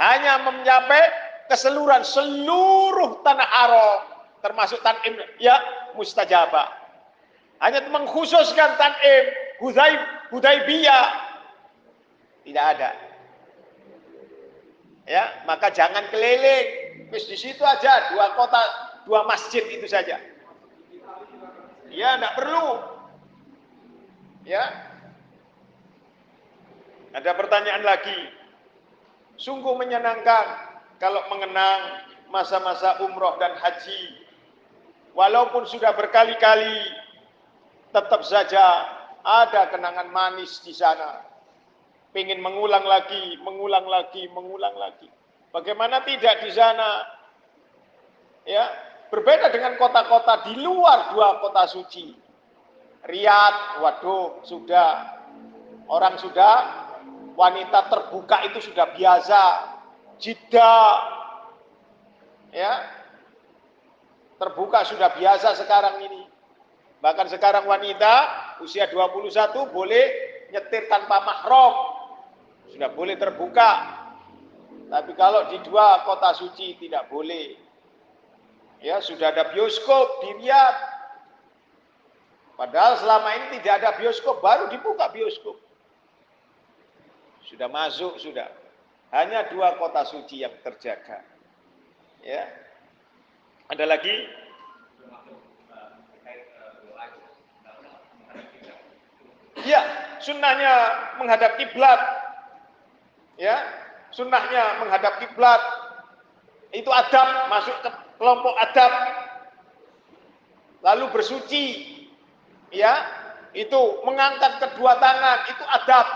[0.01, 1.05] Hanya mencapai
[1.53, 4.01] keseluruhan seluruh tanah haram
[4.41, 5.61] termasuk tan'im ya
[5.93, 6.80] mustajabah.
[7.61, 9.25] Hanya mengkhususkan tan'im,
[9.61, 10.01] Hudayb,
[10.33, 11.07] Hudaybiyah.
[12.41, 12.91] Tidak ada.
[15.05, 16.67] Ya, maka jangan keliling.
[17.13, 18.63] Wis di situ aja dua kota,
[19.05, 20.17] dua masjid itu saja.
[21.91, 22.67] Ya, tidak perlu.
[24.49, 24.65] Ya.
[27.11, 28.19] Ada pertanyaan lagi.
[29.37, 30.47] Sungguh menyenangkan
[31.03, 34.23] kalau mengenang masa-masa umroh dan haji.
[35.13, 36.79] Walaupun sudah berkali-kali
[37.91, 38.64] tetap saja
[39.20, 41.26] ada kenangan manis di sana.
[42.11, 45.07] Pengen mengulang lagi, mengulang lagi, mengulang lagi.
[45.55, 47.07] Bagaimana tidak di sana?
[48.47, 48.66] Ya,
[49.11, 52.14] berbeda dengan kota-kota di luar dua kota suci.
[53.07, 54.91] Riyadh, waduh, sudah
[55.86, 56.55] orang sudah
[57.34, 59.43] wanita terbuka itu sudah biasa.
[60.20, 60.93] Jeddah,
[62.53, 62.72] ya,
[64.38, 66.30] terbuka sudah biasa sekarang ini.
[67.01, 68.14] Bahkan sekarang wanita
[68.61, 70.05] usia 21 boleh
[70.53, 71.74] nyetir tanpa mahram.
[72.68, 73.98] Sudah boleh terbuka.
[74.90, 77.57] Tapi kalau di dua kota suci tidak boleh.
[78.80, 80.78] Ya, sudah ada bioskop di Riyadh.
[82.57, 85.57] Padahal selama ini tidak ada bioskop, baru dibuka bioskop.
[87.48, 88.53] Sudah masuk, sudah.
[89.12, 91.24] Hanya dua kota suci yang terjaga.
[92.20, 92.46] Ya.
[93.72, 94.12] Ada lagi?
[99.71, 99.83] Ya,
[100.18, 100.75] sunnahnya
[101.23, 102.01] menghadap kiblat.
[103.39, 103.62] Ya,
[104.11, 105.62] sunnahnya menghadap kiblat.
[106.75, 108.93] Itu adab, masuk ke kelompok adab.
[110.83, 111.66] Lalu bersuci.
[112.75, 113.07] Ya,
[113.55, 116.07] itu mengangkat kedua tangan, itu adab.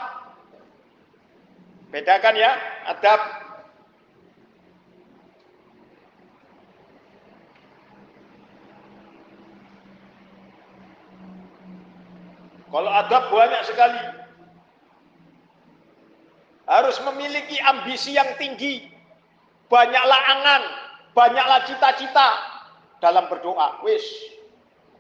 [1.95, 2.59] Bedakan ya,
[2.91, 3.44] adab
[12.75, 14.03] Kalau adab banyak sekali.
[16.67, 18.91] Harus memiliki ambisi yang tinggi.
[19.71, 20.63] Banyaklah angan,
[21.15, 22.35] banyaklah cita-cita
[22.99, 23.79] dalam berdoa.
[23.87, 24.03] Wis,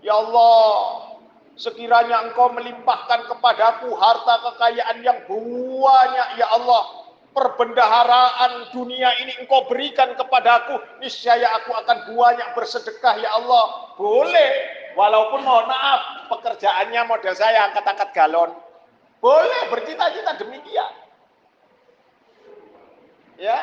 [0.07, 1.19] ya Allah,
[1.59, 7.11] sekiranya engkau melimpahkan kepadaku harta kekayaan yang banyak, ya Allah.
[7.35, 13.91] Perbendaharaan dunia ini engkau berikan kepadaku, niscaya aku akan banyak bersedekah, ya Allah.
[13.99, 14.51] Boleh,
[14.95, 18.55] Walaupun mohon maaf, pekerjaannya model saya angkat-angkat galon.
[19.19, 20.93] Boleh bercita-cita demikian.
[23.39, 23.59] Ya,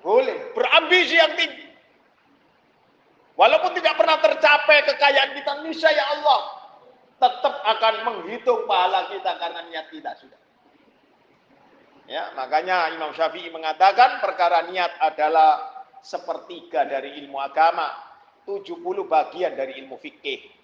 [0.00, 0.56] boleh.
[0.56, 1.68] Berambisi yang tinggi.
[3.36, 5.52] Walaupun tidak pernah tercapai kekayaan kita,
[5.92, 6.40] ya Allah
[7.20, 10.40] tetap akan menghitung pahala kita karena niat kita sudah.
[12.08, 17.92] Ya, makanya Imam Syafi'i mengatakan perkara niat adalah sepertiga dari ilmu agama,
[18.48, 20.59] 70 bagian dari ilmu fikih.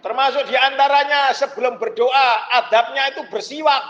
[0.00, 3.84] Termasuk di antaranya sebelum berdoa, adabnya itu bersiwak.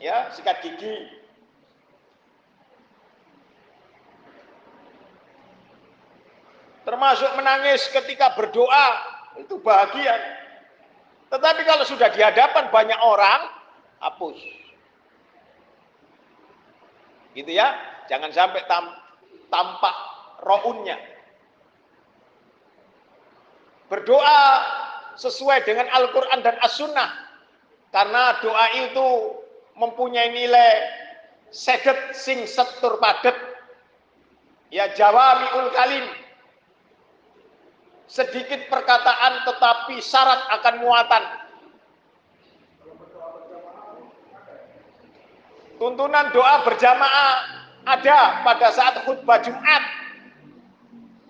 [0.00, 1.20] Ya, sikat gigi.
[6.82, 8.88] Termasuk menangis ketika berdoa,
[9.38, 10.16] itu bahagia.
[11.30, 13.52] Tetapi kalau sudah di hadapan banyak orang,
[14.00, 14.40] hapus.
[17.36, 17.76] Gitu ya,
[18.08, 18.90] jangan sampai tam,
[19.52, 19.96] tampak
[20.42, 21.11] rounnya
[23.92, 24.44] berdoa
[25.20, 27.12] sesuai dengan Al-Quran dan As-Sunnah.
[27.92, 29.08] Karena doa itu
[29.76, 30.72] mempunyai nilai
[31.52, 33.36] sedet sing setur padet.
[34.72, 36.08] Ya jawamiul kalim.
[38.08, 41.24] Sedikit perkataan tetapi syarat akan muatan.
[45.76, 47.32] Tuntunan doa berjamaah
[47.84, 49.84] ada pada saat khutbah Jumat,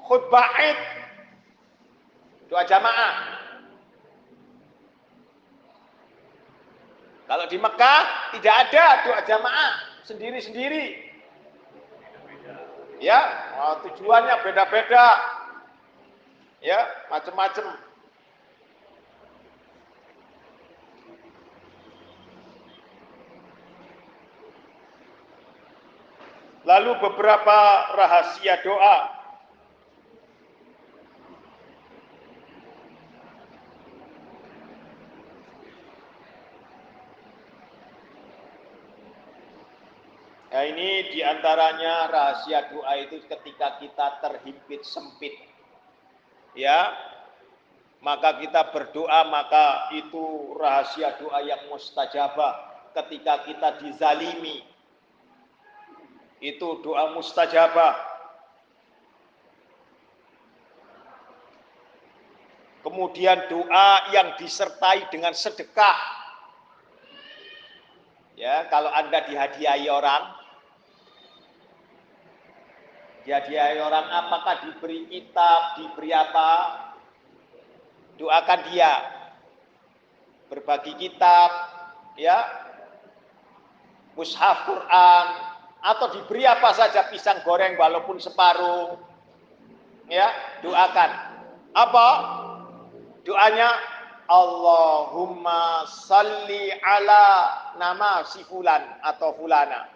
[0.04, 1.01] khutbah Id,
[2.52, 3.14] Doa jamaah.
[7.24, 8.02] Kalau di Mekah
[8.36, 9.72] tidak ada doa jamaah
[10.04, 11.16] sendiri-sendiri.
[13.00, 13.20] Ya,
[13.56, 15.08] oh, tujuannya beda-beda.
[16.60, 17.72] Ya, macam-macam.
[26.68, 27.58] Lalu beberapa
[27.96, 29.21] rahasia doa
[40.52, 45.32] Nah ini di antaranya rahasia doa itu ketika kita terhimpit sempit.
[46.52, 46.92] Ya,
[48.04, 54.60] maka kita berdoa maka itu rahasia doa yang mustajabah ketika kita dizalimi.
[56.44, 58.12] Itu doa mustajabah.
[62.84, 65.96] Kemudian doa yang disertai dengan sedekah.
[68.36, 70.41] Ya kalau anda dihadiahi orang
[73.22, 76.50] Dihadiahi orang apakah diberi kitab, diberi apa?
[78.18, 78.92] Doakan dia.
[80.50, 81.50] Berbagi kitab,
[82.18, 82.44] ya.
[84.12, 85.26] Mushaf Quran
[85.82, 89.00] atau diberi apa saja pisang goreng walaupun separuh.
[90.10, 90.28] Ya,
[90.60, 91.10] doakan.
[91.72, 92.08] Apa?
[93.24, 93.70] Doanya
[94.32, 97.26] Allahumma salli ala
[97.76, 99.92] nama si fulan atau fulana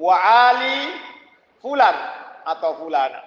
[0.00, 0.96] wa ali
[1.60, 1.92] fulan
[2.44, 3.22] atau fulana.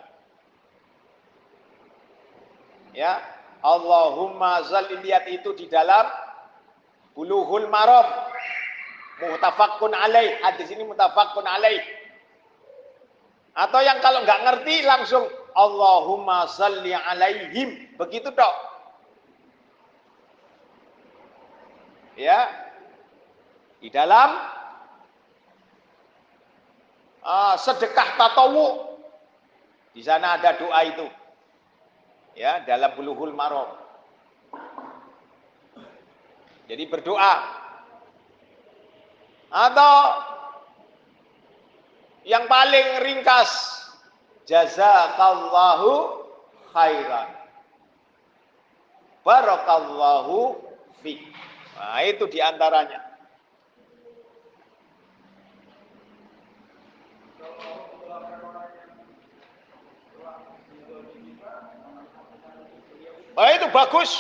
[2.93, 3.17] Ya,
[3.65, 6.05] Allahumma zalli lihat itu di dalam
[7.17, 8.05] buluhul maram.
[9.23, 10.41] Mutafakun alaih.
[10.43, 11.81] Hadis ini mutafakun alaih.
[13.53, 17.93] Atau yang kalau nggak ngerti langsung Allahumma salli alaihim.
[17.95, 18.55] Begitu dok.
[22.17, 22.49] Ya.
[23.77, 24.33] Di dalam
[27.21, 28.92] uh, sedekah tatawu.
[29.93, 31.05] Di sana ada doa itu.
[32.33, 33.69] Ya, dalam buluhul marom.
[36.65, 37.35] Jadi berdoa.
[39.53, 39.93] Atau
[42.25, 43.53] yang paling ringkas
[44.49, 46.25] jazakallahu
[46.73, 47.29] khairan.
[49.21, 50.57] Barakallahu
[51.05, 51.21] fik.
[51.77, 53.12] Nah, itu di antaranya.
[63.33, 64.11] Oh itu bagus.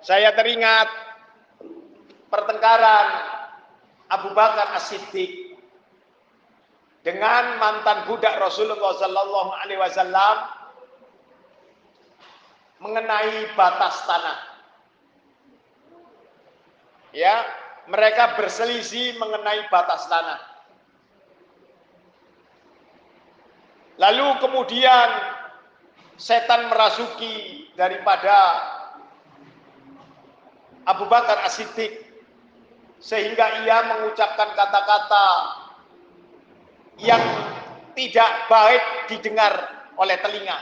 [0.00, 0.88] Saya teringat
[2.30, 3.06] pertengkaran
[4.10, 5.58] Abu Bakar As-Siddiq
[7.02, 10.36] dengan mantan budak Rasulullah Sallallahu Alaihi Wasallam
[12.80, 14.38] mengenai batas tanah.
[17.10, 17.42] Ya,
[17.90, 20.40] mereka berselisih mengenai batas tanah.
[24.00, 25.08] Lalu kemudian
[26.20, 28.36] setan merasuki daripada
[30.84, 31.96] Abu Bakar As-Siddiq
[33.00, 35.26] sehingga ia mengucapkan kata-kata
[37.00, 37.24] yang
[37.96, 39.52] tidak baik didengar
[39.96, 40.60] oleh telinga.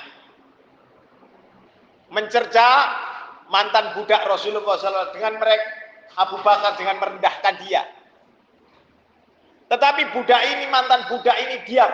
[2.15, 2.69] Mencerca
[3.51, 5.67] mantan budak Rasulullah SAW dengan mereka
[6.15, 7.83] Abu Bakar dengan merendahkan dia.
[9.69, 11.93] Tetapi budak ini, mantan budak ini diam.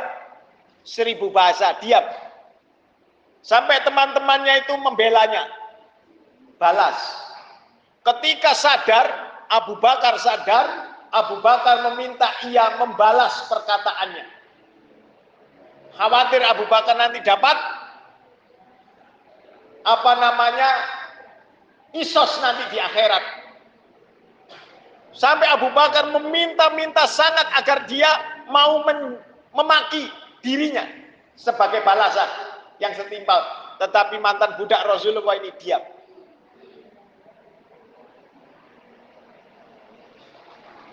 [0.87, 2.05] Seribu bahasa, diam.
[3.45, 5.45] Sampai teman-temannya itu membelanya.
[6.57, 6.97] Balas.
[8.01, 9.05] Ketika sadar,
[9.53, 14.27] Abu Bakar sadar, Abu Bakar meminta ia membalas perkataannya.
[15.95, 17.55] Khawatir Abu Bakar nanti dapat
[19.85, 20.71] apa namanya
[21.93, 23.25] isos nanti di akhirat.
[25.13, 28.09] Sampai Abu Bakar meminta-minta sangat agar dia
[28.49, 28.83] mau
[29.55, 30.09] memaki
[30.43, 30.83] dirinya
[31.39, 32.44] sebagai balasan
[32.79, 33.41] yang setimpal.
[33.79, 35.83] Tetapi mantan budak Rasulullah ini diam.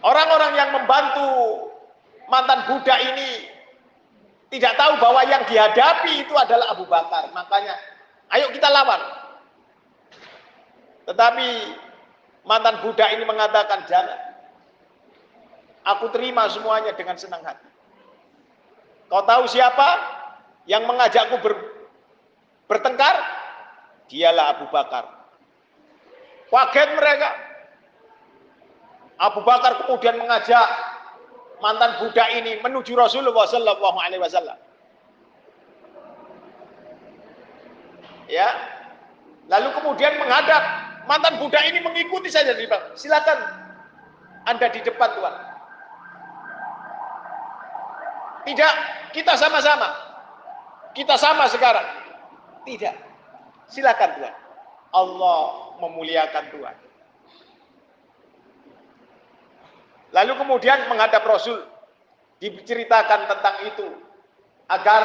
[0.02, 1.30] Orang-orang yang membantu
[2.26, 3.46] mantan budak ini
[4.50, 7.30] tidak tahu bahwa yang dihadapi itu adalah Abu Bakar.
[7.38, 7.78] Makanya,
[8.34, 9.02] ayo kita lawan.
[11.06, 11.48] Tetapi
[12.50, 14.20] mantan budak ini mengatakan, jangan.
[15.82, 17.66] Aku terima semuanya dengan senang hati.
[19.10, 20.22] Kau tahu siapa?
[20.70, 21.54] yang mengajakku ber,
[22.72, 23.20] bertengkar,
[24.08, 25.04] dialah Abu Bakar.
[26.48, 27.30] Kaget mereka.
[29.20, 30.68] Abu Bakar kemudian mengajak
[31.60, 34.56] mantan budak ini menuju Rasulullah Sallallahu Alaihi Wasallam.
[38.32, 38.48] Ya,
[39.52, 40.64] lalu kemudian menghadap
[41.12, 42.64] mantan budak ini mengikuti saja di.
[42.96, 43.40] Silakan
[44.48, 45.36] Anda di depan Tuhan.
[48.42, 48.74] Tidak,
[49.14, 49.92] kita sama-sama.
[50.98, 52.01] Kita sama sekarang.
[52.66, 52.95] Tidak.
[53.72, 54.36] Silakan Tuhan.
[54.91, 55.41] Allah
[55.80, 56.78] memuliakan Tuhan.
[60.12, 61.64] Lalu kemudian menghadap Rasul.
[62.43, 63.88] Diceritakan tentang itu.
[64.68, 65.01] Agar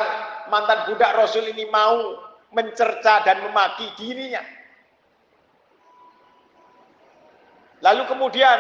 [0.51, 2.23] mantan budak Rasul ini mau
[2.55, 4.43] mencerca dan memaki dirinya.
[7.85, 8.59] Lalu kemudian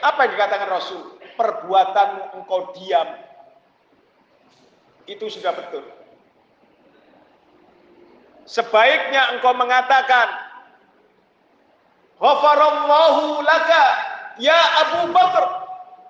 [0.00, 1.02] apa yang dikatakan Rasul?
[1.36, 3.08] Perbuatanmu engkau diam
[5.08, 5.99] itu sudah betul.
[8.50, 10.26] Sebaiknya engkau mengatakan,
[12.18, 13.84] Ghafarallahu laka
[14.42, 15.46] ya Abu Bakar.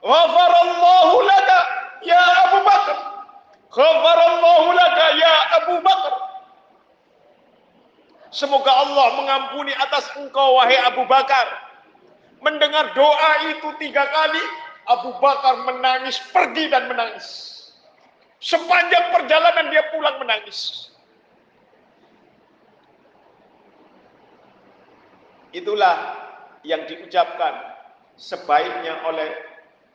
[0.00, 1.60] Ghafarallahu laka
[2.00, 2.98] ya Abu Bakar.
[3.68, 6.14] Ghafarallahu laka ya Abu Bakar.
[8.32, 11.44] Semoga Allah mengampuni atas engkau wahai Abu Bakar.
[12.40, 14.44] Mendengar doa itu tiga kali,
[14.88, 17.52] Abu Bakar menangis, pergi dan menangis.
[18.40, 20.88] Sepanjang perjalanan dia pulang menangis.
[25.50, 25.96] Itulah
[26.62, 27.54] yang diucapkan
[28.14, 29.30] sebaiknya oleh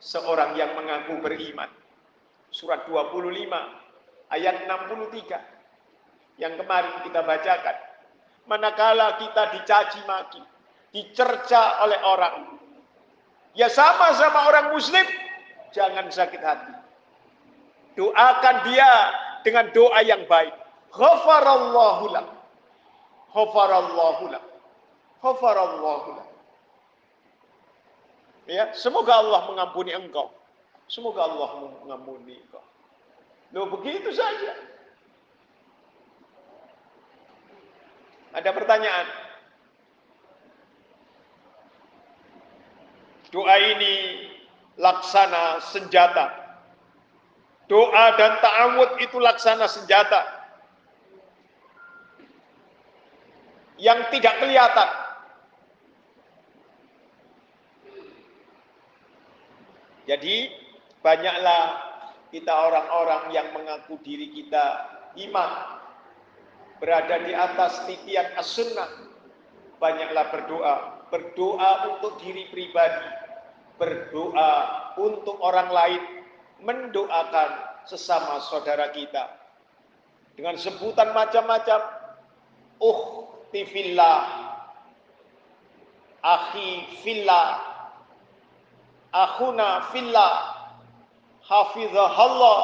[0.02, 1.70] seorang yang mengaku beriman.
[2.52, 3.12] Surat 25
[4.32, 7.76] ayat 63 yang kemarin kita bacakan.
[8.46, 10.38] Manakala kita dicaci maki,
[10.94, 12.62] dicerca oleh orang,
[13.58, 15.02] ya sama-sama orang muslim,
[15.74, 16.86] jangan sakit hati
[17.96, 18.92] Doakan dia
[19.40, 20.52] dengan doa yang baik.
[20.92, 22.28] Ghafarallahu lak.
[23.32, 24.44] Ghafarallahu lak.
[28.46, 30.30] Ya, semoga Allah mengampuni engkau.
[30.86, 31.50] Semoga Allah
[31.82, 32.62] mengampuni engkau.
[33.50, 34.54] Loh begitu saja.
[38.36, 39.06] Ada pertanyaan?
[43.34, 43.94] Doa ini
[44.78, 46.30] laksana senjata.
[47.66, 50.22] Doa dan ta'awud itu laksana senjata.
[53.82, 55.05] Yang tidak kelihatan.
[60.06, 60.50] Jadi
[61.02, 61.62] banyaklah
[62.30, 64.64] kita orang-orang yang mengaku diri kita
[65.28, 65.82] iman.
[66.78, 68.88] Berada di atas titian as-sunnah.
[69.82, 70.76] Banyaklah berdoa.
[71.10, 73.26] Berdoa untuk diri pribadi
[73.76, 74.52] berdoa
[74.96, 76.02] untuk orang lain,
[76.64, 79.36] mendoakan sesama saudara kita.
[80.36, 81.80] Dengan sebutan macam-macam,
[82.80, 84.20] ukhti fillah,
[86.20, 87.48] akhi fillah,
[89.12, 90.34] akhuna fillah,
[91.44, 92.58] hafizahallah,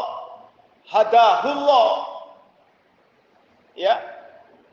[0.89, 1.91] hadahullah.
[3.73, 3.97] Ya,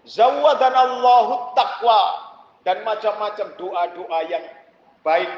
[0.03, 2.01] zawadan Allahu taqwa
[2.67, 4.45] dan macam-macam doa-doa yang
[5.05, 5.32] baik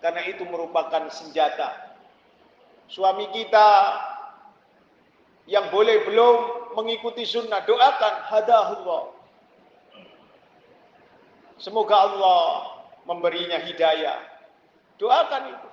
[0.00, 1.98] karena itu merupakan senjata.
[2.88, 3.68] Suami kita
[5.44, 6.36] yang boleh belum
[6.76, 9.02] mengikuti sunnah, doakan hadahullah.
[11.58, 12.42] Semoga Allah
[13.04, 14.37] memberinya hidayah.
[14.98, 15.68] Doakan itu.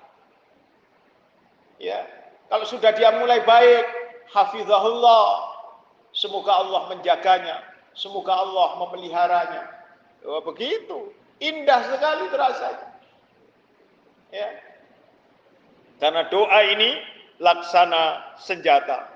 [1.81, 2.07] Ya,
[2.47, 3.85] kalau sudah dia mulai baik,
[4.31, 5.57] hafizahullah.
[6.15, 7.59] Semoga Allah menjaganya.
[7.91, 9.63] Semoga Allah memeliharanya.
[10.23, 11.11] Oh, begitu.
[11.43, 12.95] Indah sekali terasa.
[14.31, 14.49] Ya.
[15.99, 16.95] Karena doa ini
[17.39, 19.11] laksana senjata.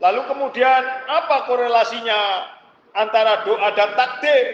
[0.00, 2.48] Lalu kemudian apa korelasinya
[2.96, 4.44] antara doa dan takdir?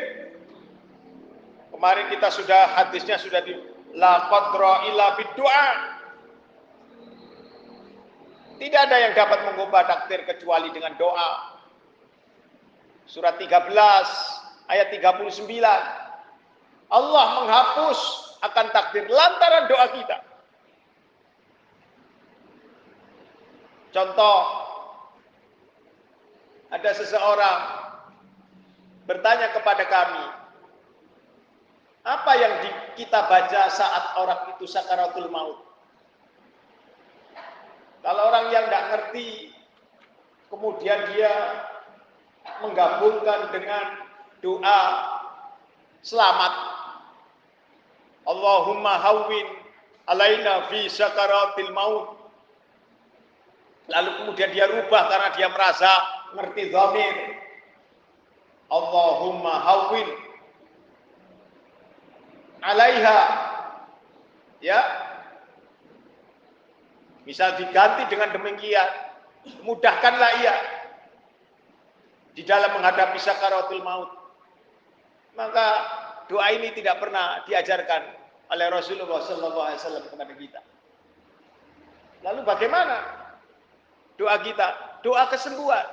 [1.70, 3.54] Kemarin kita sudah hadisnya sudah di
[3.96, 5.66] la qadra illa doa.
[8.58, 11.62] Tidak ada yang dapat mengubah takdir kecuali dengan doa.
[13.06, 13.48] Surat 13
[14.68, 15.46] ayat 39.
[16.88, 18.00] Allah menghapus
[18.42, 20.18] akan takdir lantaran doa kita.
[23.88, 24.38] Contoh,
[26.68, 27.60] ada seseorang
[29.08, 30.24] bertanya kepada kami,
[32.08, 32.70] apa yang di,
[33.04, 35.60] kita baca saat orang itu sakaratul maut?
[38.00, 39.52] Kalau orang yang tidak ngerti,
[40.48, 41.32] kemudian dia
[42.64, 43.84] menggabungkan dengan
[44.40, 44.80] doa
[46.00, 46.52] selamat
[48.28, 49.46] Allahumma hawwin
[50.08, 52.16] alaina fi sakaratil maut.
[53.88, 55.88] Lalu kemudian dia rubah karena dia merasa
[56.36, 57.16] ngerti zamir.
[58.68, 60.27] Allahumma hawwin
[62.62, 63.20] alaiha.
[64.58, 64.80] Ya.
[67.28, 68.88] Bisa diganti dengan demikian.
[69.64, 70.56] Mudahkanlah ia
[72.38, 74.10] di dalam menghadapi sakaratul maut.
[75.34, 75.66] Maka
[76.26, 78.02] doa ini tidak pernah diajarkan
[78.50, 80.60] oleh Rasulullah Wasallam kepada kita.
[82.26, 82.96] Lalu bagaimana
[84.18, 85.00] doa kita?
[85.06, 85.86] Doa kesembuhan.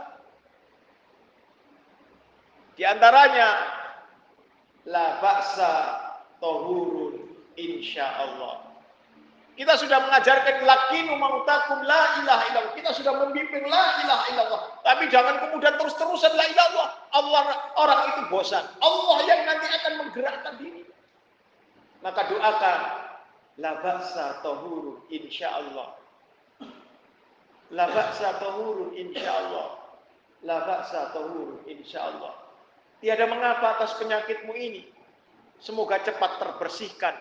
[2.75, 3.49] Di antaranya
[4.89, 5.71] la baksa
[6.43, 7.21] tohurun
[7.55, 8.63] insya Allah.
[9.55, 12.75] Kita sudah mengajarkan lakinu mautakum la ilaha illallah.
[12.75, 14.61] Kita sudah membimbing la ilaha illallah.
[14.83, 17.43] Tapi jangan kemudian terus-terusan la ilaha Allah
[17.79, 18.67] orang itu bosan.
[18.83, 20.85] Allah yang nanti akan menggerakkan diri
[22.05, 22.79] maka doakan
[23.57, 25.97] la ba'sa tahuru insyaallah
[27.73, 29.67] la ba'sa tahuru insyaallah
[30.45, 32.33] la ba'sa tahuru insyaallah
[33.01, 34.85] tiada mengapa atas penyakitmu ini
[35.61, 37.15] semoga cepat terbersihkan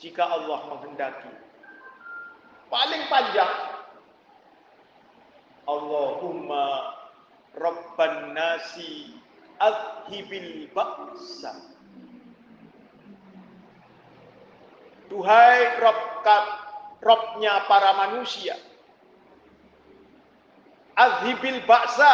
[0.00, 1.32] jika Allah menghendaki
[2.68, 3.52] paling panjang
[5.64, 6.92] Allahumma
[7.56, 9.16] rabban nasi
[9.56, 11.74] adhibil ba'sa
[15.14, 16.00] Duhai Rob,
[17.04, 18.56] Robnya para manusia.
[20.96, 22.12] Azhibil baksa.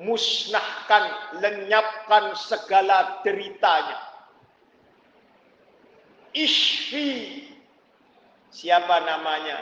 [0.00, 4.00] Musnahkan, lenyapkan segala deritanya.
[6.32, 7.44] Ishfi.
[8.52, 9.60] Siapa namanya?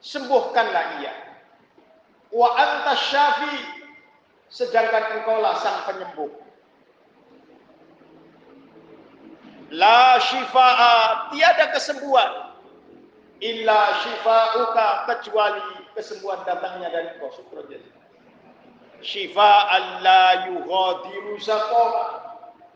[0.00, 1.14] Sembuhkanlah ia.
[2.32, 3.56] Wa anta syafi.
[4.48, 6.32] Sedangkan engkaulah sang penyembuh.
[9.74, 12.54] La shifa'a, tiada kesembuhan.
[13.42, 17.32] Illa shifa'uka, kecuali kesembuhan datangnya dari kau.
[17.34, 17.66] Syukur
[19.04, 22.24] Shifa'an la yughadiru saqama.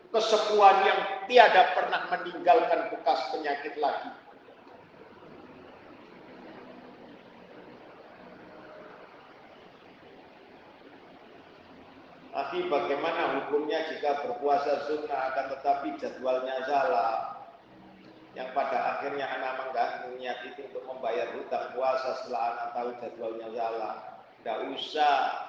[0.09, 0.99] Kesembuhan yang
[1.29, 4.09] tiada pernah meninggalkan bekas penyakit lagi.
[12.29, 17.39] Tapi bagaimana hukumnya jika berpuasa sunnah akan tetapi jadwalnya salah?
[18.37, 23.47] yang pada akhirnya anak menggantung niat itu untuk membayar hutang puasa setelah anak tahu jadwalnya
[23.57, 23.93] salah.
[24.39, 25.48] Tidak usah.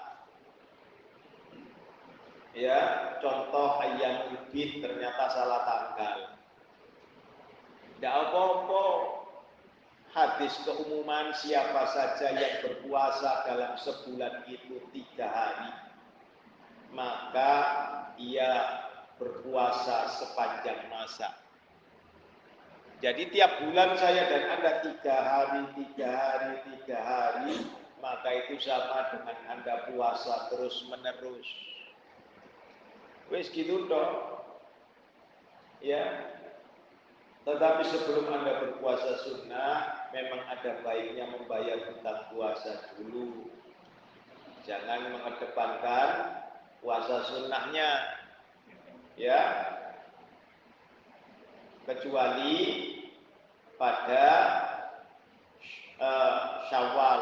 [2.51, 6.19] Ya, contoh ayam ubin ternyata salah tanggal.
[7.95, 8.85] Tidak apa-apa.
[10.11, 15.71] Hadis keumuman siapa saja yang berpuasa dalam sebulan itu tiga hari.
[16.91, 17.55] Maka
[18.19, 18.83] ia
[19.23, 21.31] berpuasa sepanjang masa.
[22.99, 27.57] Jadi tiap bulan saya dan Anda tiga hari, tiga hari, tiga hari,
[28.03, 31.49] maka itu sama dengan Anda puasa terus menerus.
[33.31, 34.43] Wes gitu dong.
[35.81, 36.35] Ya.
[37.47, 43.49] Tetapi sebelum Anda berpuasa sunnah, memang ada baiknya membayar hutang puasa dulu.
[44.68, 46.09] Jangan mengedepankan
[46.85, 48.20] puasa sunnahnya.
[49.16, 49.41] Ya,
[51.91, 52.57] kecuali
[53.76, 54.26] pada
[55.99, 56.35] uh,
[56.68, 57.20] Syawal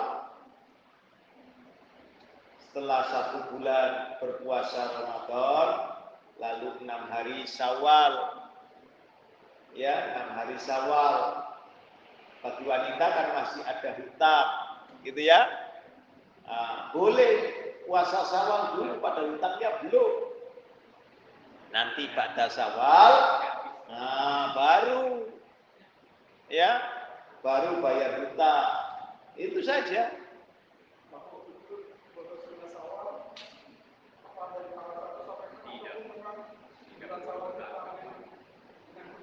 [2.69, 3.91] setelah satu bulan
[4.21, 5.98] berpuasa Ramadan
[6.39, 8.43] lalu enam hari Syawal
[9.75, 11.45] ya enam hari Syawal
[12.43, 14.49] bagi wanita kan masih ada hutang
[15.03, 15.47] gitu ya
[16.47, 17.35] nah, boleh
[17.85, 20.13] puasa Syawal dulu pada hutangnya belum
[21.75, 23.15] nanti pada Syawal
[23.89, 25.25] Nah, baru
[26.53, 26.77] ya,
[27.41, 28.69] baru bayar hutang.
[29.41, 30.13] Itu saja.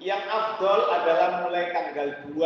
[0.06, 2.38] Yang afdol adalah mulai tanggal 2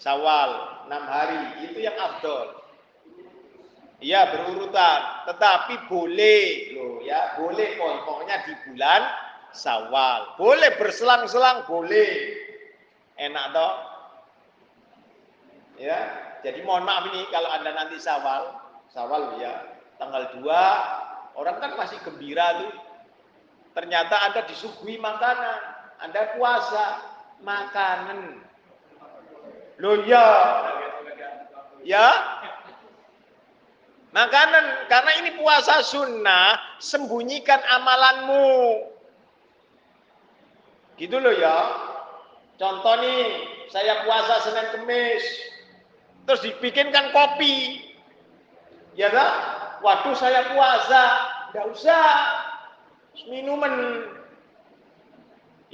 [0.00, 0.50] Sawal,
[0.88, 1.68] 6 hari.
[1.68, 2.64] Itu yang afdol.
[4.00, 9.00] Iya berurutan, tetapi boleh loh ya, boleh pokoknya di bulan
[9.52, 10.40] Sawal.
[10.40, 12.32] Boleh berselang-selang, boleh.
[13.20, 13.74] Enak toh?
[15.78, 16.00] Ya,
[16.40, 18.56] jadi mohon maaf ini kalau Anda nanti Sawal,
[18.88, 20.48] Sawal ya, tanggal 2,
[21.36, 22.72] orang kan masih gembira tuh.
[23.74, 26.86] Ternyata Anda disuguhi makanan, Anda puasa,
[27.42, 28.42] makanan.
[29.82, 30.26] Loh ya.
[31.84, 32.08] Ya,
[34.14, 38.86] Makanan, karena ini puasa sunnah, sembunyikan amalanmu.
[40.94, 41.58] Gitu loh ya.
[42.54, 43.42] Contoh nih,
[43.74, 45.24] saya puasa Senin Kemis.
[46.30, 47.82] Terus dibikinkan kopi.
[48.94, 49.30] Ya kan?
[49.82, 51.02] Waduh saya puasa.
[51.50, 52.06] Enggak usah.
[53.26, 53.74] Minuman.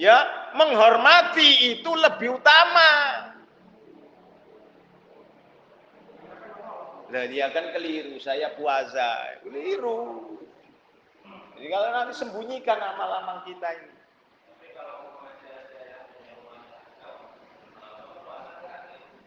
[0.01, 0.17] Ya,
[0.57, 2.91] menghormati itu lebih utama.
[7.13, 9.37] Nah, dia kan keliru, saya puasa.
[9.45, 10.41] Keliru.
[11.53, 13.93] Jadi kalau nanti sembunyikan amal-amal kita ini.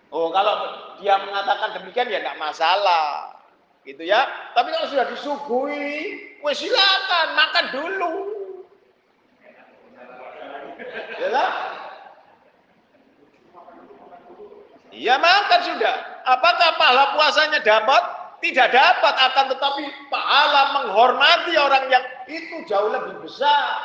[0.09, 0.53] Oh, kalau
[0.97, 3.37] dia mengatakan demikian ya enggak masalah.
[3.85, 4.25] Gitu ya.
[4.57, 5.97] Tapi kalau sudah disuguhi,
[6.41, 8.32] wes silakan makan dulu.
[11.19, 11.51] Ya lah.
[14.93, 15.95] Iya makan sudah.
[16.29, 18.03] Apakah pahala puasanya dapat?
[18.43, 23.79] Tidak dapat akan tetapi pahala menghormati orang yang itu jauh lebih besar.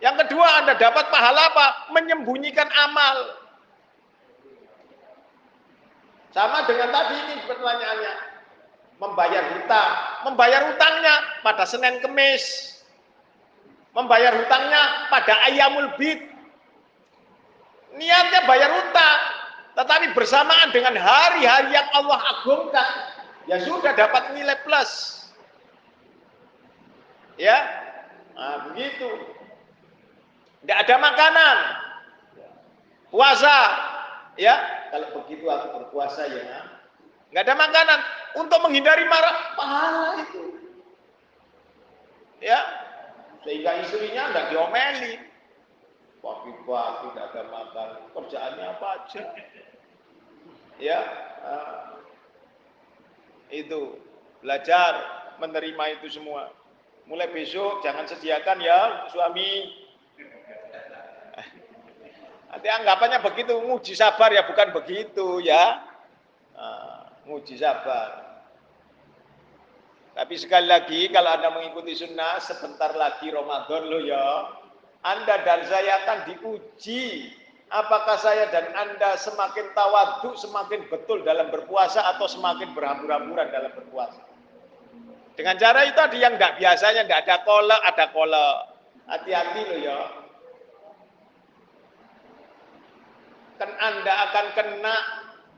[0.00, 1.66] Yang kedua Anda dapat pahala apa?
[1.92, 3.16] Menyembunyikan amal.
[6.36, 8.14] Sama dengan tadi ini pertanyaannya.
[8.96, 9.92] Membayar hutang.
[10.28, 12.75] Membayar hutangnya pada Senin Kemis.
[13.96, 16.20] Membayar hutangnya pada Ayamul Bid.
[17.96, 19.20] Niatnya bayar hutang.
[19.72, 22.90] Tetapi bersamaan dengan hari-hari yang Allah agungkan.
[23.48, 25.24] Ya sudah dapat nilai plus.
[27.40, 27.56] Ya.
[28.36, 29.08] Nah, begitu.
[30.60, 31.56] Tidak ada makanan.
[33.08, 33.56] Puasa.
[34.36, 34.60] Ya,
[34.92, 36.68] kalau begitu aku berpuasa ya.
[37.32, 37.98] Nggak ada makanan
[38.36, 40.42] untuk menghindari marah pahala itu.
[42.44, 42.60] Ya,
[43.46, 45.14] sehingga istrinya nggak diomeli.
[46.18, 49.24] Pagi-pagi ada makan, kerjaannya apa aja.
[50.82, 51.00] Ya,
[51.46, 52.02] uh,
[53.54, 54.02] itu
[54.42, 54.98] belajar
[55.38, 56.50] menerima itu semua.
[57.06, 59.70] Mulai besok jangan sediakan ya suami
[62.56, 65.84] Nanti anggapannya begitu, nguji sabar ya bukan begitu ya.
[67.28, 68.25] Nguji sabar.
[70.16, 74.48] Tapi sekali lagi kalau Anda mengikuti sunnah sebentar lagi Ramadan loh ya.
[75.04, 77.30] Anda dan saya akan diuji
[77.68, 84.24] apakah saya dan Anda semakin tawaduk, semakin betul dalam berpuasa atau semakin berhambur-hamburan dalam berpuasa.
[85.36, 88.56] Dengan cara itu tadi yang nggak biasanya nggak ada kolak, ada kolak.
[89.06, 90.00] Hati-hati loh ya.
[93.56, 94.96] kan Anda akan kena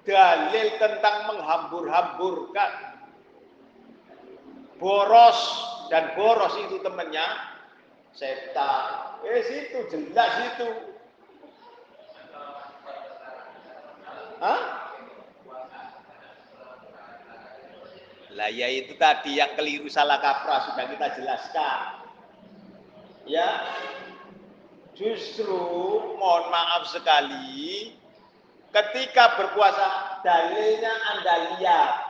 [0.06, 2.97] dalil tentang menghambur-hamburkan.
[4.78, 5.38] Boros
[5.90, 7.26] dan boros itu temannya
[8.14, 9.18] setan.
[9.26, 10.68] Eh situ jelas itu.
[14.38, 14.60] Hah?
[18.38, 21.80] Lah ya itu tadi yang keliru salah kaprah sudah kita jelaskan.
[23.26, 23.66] Ya.
[24.94, 25.58] Justru
[26.18, 27.94] mohon maaf sekali
[28.74, 32.07] ketika berpuasa dalilnya Anda lihat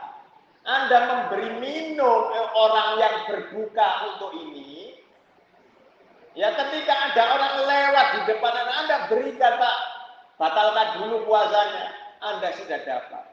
[0.69, 4.93] Anda memberi minum orang yang berbuka untuk ini
[6.37, 9.77] ya ketika ada orang lewat di depan Anda, Anda berikan Pak
[10.37, 11.89] batalkan dulu puasanya
[12.21, 13.29] Anda sudah dapat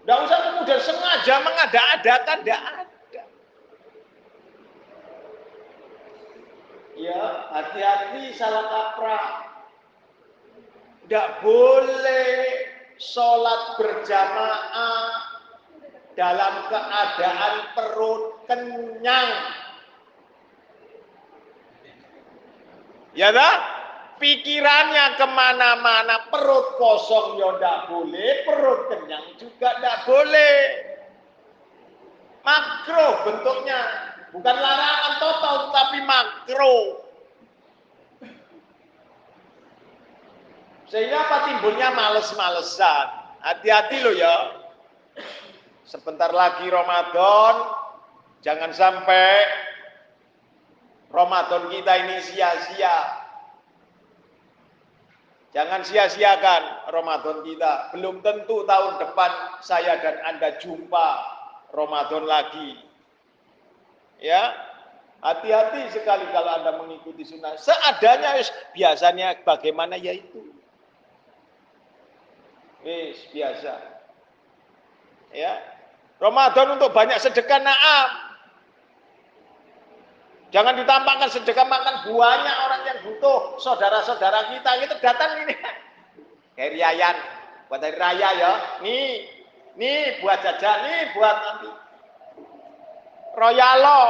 [0.00, 3.22] tidak usah kemudian sengaja mengada-adakan, tidak ada.
[6.96, 7.22] Ya,
[7.52, 9.28] hati-hati salah kaprah.
[11.04, 12.36] Tidak boleh
[12.96, 15.29] sholat berjamaah
[16.18, 19.30] dalam keadaan perut kenyang.
[23.14, 23.80] Ya tak?
[24.20, 30.56] pikirannya ke mana-mana, perut kosong ya tidak boleh, perut kenyang juga tidak boleh.
[32.44, 33.80] Makro bentuknya,
[34.32, 36.76] bukan larangan total, tapi makro.
[40.88, 43.06] Sehingga apa timbulnya males-malesan.
[43.40, 44.59] Hati-hati loh ya.
[45.90, 47.54] Sebentar lagi Ramadan,
[48.46, 49.42] jangan sampai
[51.10, 53.20] Ramadan kita ini sia-sia
[55.50, 57.90] Jangan sia-siakan Ramadan kita.
[57.90, 61.08] Belum tentu tahun depan saya dan Anda jumpa
[61.74, 62.78] Ramadan lagi.
[64.22, 64.54] Ya,
[65.18, 67.58] hati-hati sekali kalau Anda mengikuti sunnah.
[67.58, 68.38] Seadanya
[68.70, 70.54] biasanya bagaimana yaitu.
[72.86, 73.74] Wis biasa.
[75.34, 75.79] Ya.
[76.20, 78.08] Ramadan untuk banyak sedekah naam.
[80.52, 83.56] Jangan ditampakkan sedekah makan buahnya orang yang butuh.
[83.56, 85.54] Saudara-saudara kita itu datang ini.
[86.60, 87.16] Kayak.
[87.72, 88.52] Buat hari raya ya.
[88.84, 89.30] Nih.
[89.80, 90.76] Nih buat jajan.
[90.84, 91.70] Nih buat nanti.
[93.38, 94.02] Royalo.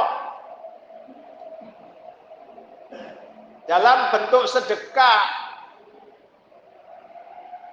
[3.69, 5.21] Dalam bentuk sedekah.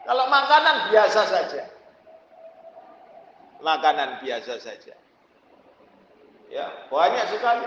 [0.04, 1.77] Kalau makanan biasa saja.
[3.58, 4.94] Makanan biasa saja.
[6.48, 7.66] Ya, banyak sekali.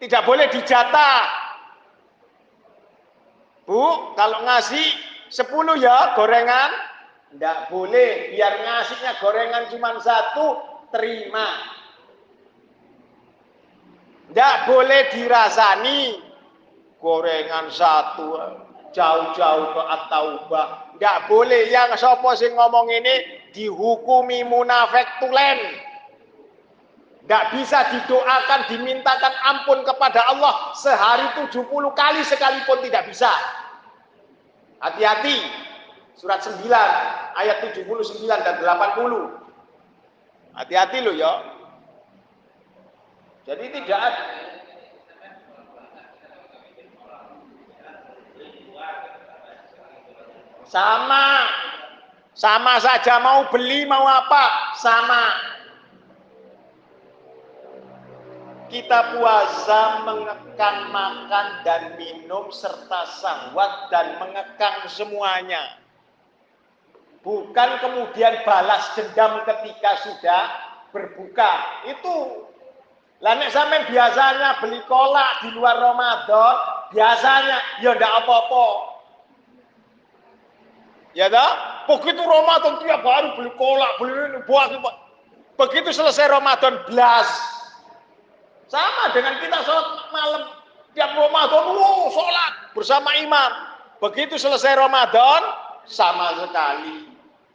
[0.00, 1.22] Tidak boleh dijatah.
[3.68, 4.86] Bu, kalau ngasih
[5.30, 6.70] 10 ya gorengan,
[7.30, 8.34] tidak boleh.
[8.34, 10.46] Biar ngasihnya gorengan cuma satu,
[10.90, 11.78] terima.
[14.32, 16.02] Tidak boleh dirasani.
[17.00, 18.28] Gorengan satu,
[18.92, 20.66] jauh-jauh ke At-Taubah.
[20.96, 21.70] Tidak boleh.
[21.70, 23.14] Yang sopo sing ngomong ini
[23.54, 25.58] dihukumi munafik tulen.
[27.24, 31.62] Tidak bisa didoakan, dimintakan ampun kepada Allah sehari 70
[31.94, 33.30] kali sekalipun tidak bisa.
[34.82, 35.38] Hati-hati.
[36.18, 36.68] Surat 9
[37.38, 39.40] ayat 79 dan 80.
[40.58, 41.32] Hati-hati loh ya.
[43.48, 44.49] Jadi tidak ada
[50.70, 51.50] Sama.
[52.32, 54.78] Sama saja mau beli mau apa?
[54.78, 55.50] Sama.
[58.70, 65.74] kita puasa mengekang makan dan minum serta sahwat dan mengekang semuanya.
[67.20, 70.42] Bukan kemudian balas dendam ketika sudah
[70.94, 71.82] berbuka.
[71.90, 72.46] Itu
[73.20, 76.56] Lanek sampai biasanya beli kolak di luar Ramadan,
[76.88, 78.66] biasanya ya ndak apa-apa.
[81.10, 84.70] Ya dah, begitu Ramadan tiap hari beli kolak, beli ini, buat
[85.58, 87.26] begitu selesai Ramadan belas
[88.70, 90.42] sama dengan kita sholat malam
[90.94, 93.50] tiap Ramadan, wow, sholat bersama imam.
[93.98, 95.42] Begitu selesai Ramadan,
[95.90, 97.10] sama sekali.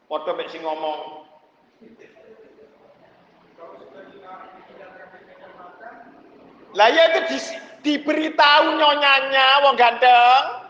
[0.06, 1.26] Podo mek ngomong.
[6.76, 7.38] Lah ya itu di,
[7.88, 10.65] diberitahu nyonyanya wong ganteng.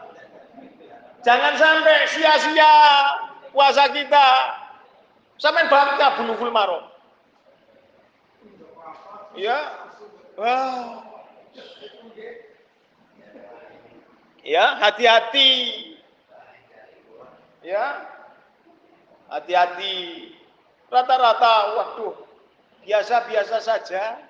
[1.26, 2.74] Jangan sampai sia-sia
[3.50, 4.30] puasa kita.
[5.42, 6.86] Sampai bangga bulughul marom.
[9.36, 9.58] Ya,
[10.38, 11.04] Wah.
[14.46, 15.52] Ya, hati-hati.
[17.66, 18.06] Ya.
[19.26, 19.96] Hati-hati.
[20.94, 22.16] Rata-rata, waduh,
[22.86, 24.22] biasa-biasa saja.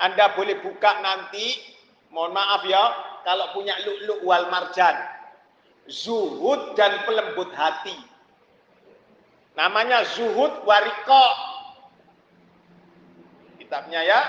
[0.00, 1.60] Anda boleh buka nanti,
[2.10, 2.84] mohon maaf ya,
[3.26, 4.96] kalau punya luk-luk wal marjan.
[5.90, 7.96] zuhud dan pelembut hati.
[9.58, 11.24] Namanya zuhud wariko.
[13.58, 14.20] Kitabnya ya.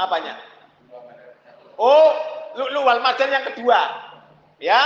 [0.00, 0.34] Apanya?
[1.76, 2.08] Oh,
[2.56, 3.78] Lu'lu wal Marjan yang kedua.
[4.60, 4.80] Ya.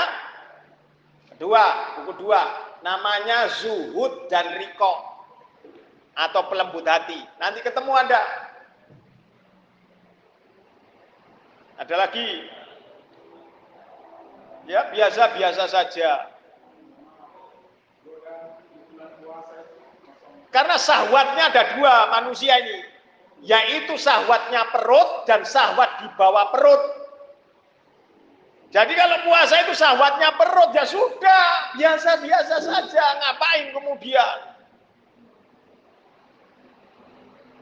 [1.35, 1.65] Kedua,
[1.99, 2.43] buku dua.
[2.85, 5.14] Namanya Zuhud dan Riko.
[6.15, 7.19] Atau pelembut hati.
[7.43, 8.23] Nanti ketemu Anda.
[11.79, 12.29] Ada lagi.
[14.65, 16.31] Ya, biasa-biasa saja.
[20.55, 22.79] Karena sahwatnya ada dua manusia ini.
[23.43, 26.83] Yaitu sahwatnya perut dan sahwat di bawah perut.
[28.71, 34.54] Jadi kalau puasa itu sahwatnya perut ya sudah, biasa-biasa saja, ngapain kemudian?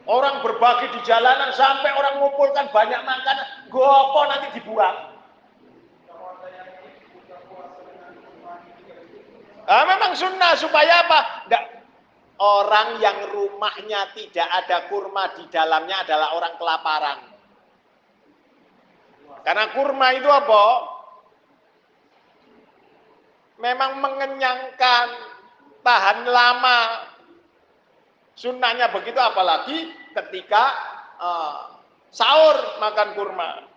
[0.02, 5.14] Orang berbagi di jalanan sampai orang ngumpulkan banyak makanan, gopo nanti dibuang.
[9.62, 11.46] Ah, memang sunnah supaya apa?
[11.46, 11.64] Nggak,
[12.42, 17.18] orang yang rumahnya tidak ada kurma di dalamnya adalah orang kelaparan.
[19.46, 20.64] Karena kurma itu apa?
[23.62, 25.08] Memang mengenyangkan,
[25.86, 26.80] tahan lama.
[28.34, 30.64] Sunnahnya begitu apalagi ketika
[31.20, 33.68] uh, sahur makan kurma.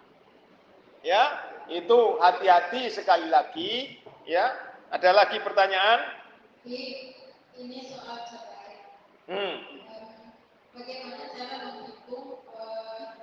[1.06, 1.38] Ya,
[1.70, 4.52] itu hati-hati sekali lagi, ya.
[4.90, 6.02] Ada lagi pertanyaan?
[6.66, 8.74] Ini soal cerai.
[9.32, 9.56] Hmm.
[10.76, 13.16] Bagaimana cara menghitung uh,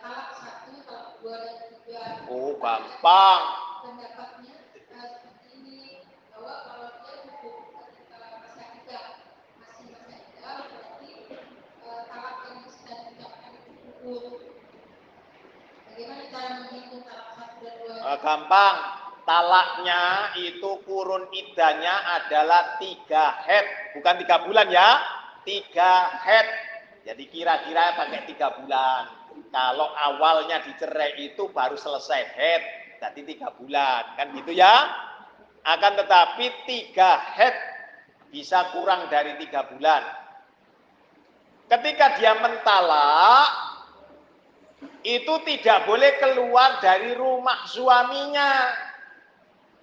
[0.00, 2.24] talak satu, talak dua dan tiga?
[2.30, 3.42] Oh, gampang.
[3.84, 4.54] Pendapatnya
[4.96, 7.54] uh, seperti ini bahwa kalau dia hukum
[7.84, 9.00] ketika masa tiga
[9.60, 11.12] masih masa tiga berarti
[11.84, 14.24] uh, talak yang sedang diucapkan itu gugur.
[15.84, 17.92] Bagaimana cara menghitung talak satu dan dua?
[17.92, 18.76] Uh, gampang
[19.28, 24.88] talaknya itu kurun idahnya adalah tiga head, bukan tiga bulan ya,
[25.44, 26.48] tiga head.
[27.04, 29.04] Jadi kira-kira pakai tiga bulan.
[29.52, 32.62] Kalau awalnya dicerai itu baru selesai head,
[33.04, 34.88] jadi tiga bulan, kan gitu ya.
[35.68, 37.54] Akan tetapi tiga head
[38.32, 40.02] bisa kurang dari tiga bulan.
[41.68, 43.67] Ketika dia mentalak,
[45.02, 48.74] itu tidak boleh keluar dari rumah suaminya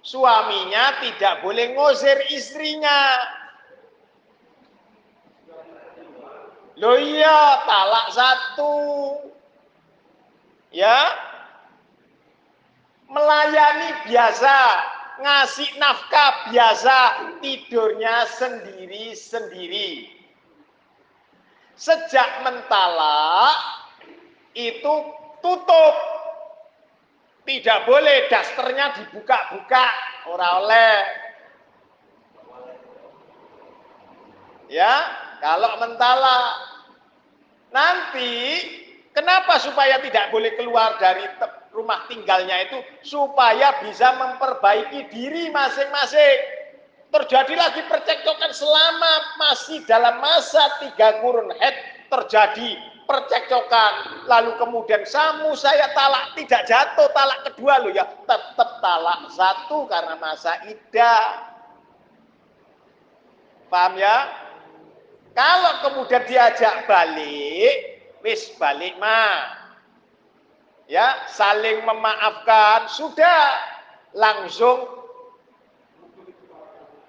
[0.06, 3.18] suaminya tidak boleh ngosir istrinya.
[6.78, 8.74] Loh iya, talak satu.
[10.70, 11.10] Ya.
[13.06, 14.58] Melayani biasa,
[15.22, 16.98] ngasih nafkah biasa,
[17.38, 20.10] tidurnya sendiri-sendiri.
[21.78, 23.85] Sejak mentalak
[24.56, 24.94] itu
[25.44, 25.94] tutup.
[27.46, 29.86] Tidak boleh dasternya dibuka-buka,
[30.26, 30.98] ora oleh.
[34.66, 34.94] Ya,
[35.38, 36.58] kalau mentala.
[37.70, 38.32] Nanti
[39.14, 41.22] kenapa supaya tidak boleh keluar dari
[41.70, 42.82] rumah tinggalnya itu?
[43.06, 46.66] Supaya bisa memperbaiki diri masing-masing.
[47.14, 51.78] Terjadi lagi percekcokan selama masih dalam masa tiga kurun head
[52.10, 54.26] terjadi percekcokan.
[54.26, 58.04] Lalu kemudian samu saya talak tidak jatuh talak kedua loh ya.
[58.26, 61.54] Tetap talak satu karena masa idah
[63.70, 64.16] paham ya?
[65.36, 67.76] Kalau kemudian diajak balik
[68.24, 69.64] wis balik mah.
[70.86, 73.74] Ya saling memaafkan sudah.
[74.16, 74.95] Langsung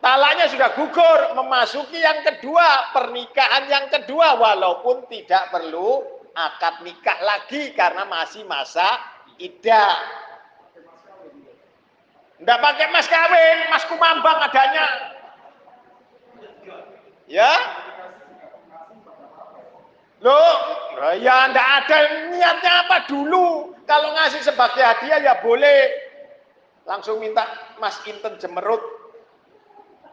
[0.07, 5.99] talaknya sudah gugur memasuki yang kedua pernikahan yang kedua walaupun tidak perlu
[6.31, 8.87] akad nikah lagi karena masih masa
[9.35, 9.99] idah
[12.39, 14.87] tidak pakai mas kawin mas kumambang adanya.
[17.27, 17.53] Ya?
[20.23, 20.53] Loh,
[21.19, 21.97] ya ndak ada.
[22.31, 23.75] Niatnya apa dulu.
[23.83, 26.07] Kalau ngasih sebagai hadiah ya boleh.
[26.87, 27.43] Langsung minta
[27.83, 28.96] Mas Inten Jemerut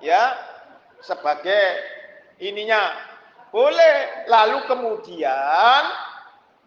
[0.00, 0.34] ya
[1.04, 1.64] sebagai
[2.40, 2.94] ininya.
[3.54, 4.26] Boleh.
[4.26, 5.82] Lalu kemudian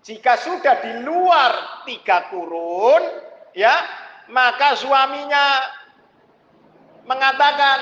[0.06, 3.04] jika sudah di luar tiga kurun
[3.52, 3.76] ya
[4.32, 5.68] maka suaminya
[7.04, 7.80] mengatakan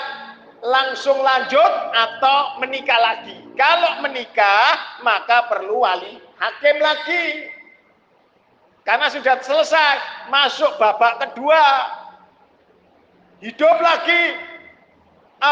[0.65, 3.37] langsung lanjut atau menikah lagi.
[3.53, 7.25] Kalau menikah maka perlu wali hakim lagi.
[8.85, 11.65] Karena sudah selesai masuk babak kedua.
[13.41, 14.54] Hidup lagi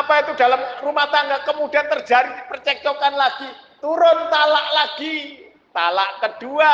[0.02, 6.74] apa itu dalam rumah tangga kemudian terjadi percekcokan lagi, turun talak lagi, talak kedua.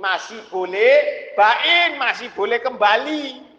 [0.00, 3.52] masih boleh bain, masih boleh kembali.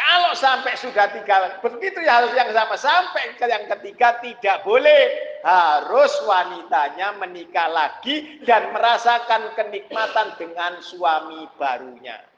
[0.00, 2.76] Kalau sampai sudah tiga, begitu ya hal yang sama.
[2.76, 5.12] Sampai ke yang ketiga tidak boleh.
[5.44, 12.29] Harus wanitanya menikah lagi dan merasakan kenikmatan dengan suami barunya.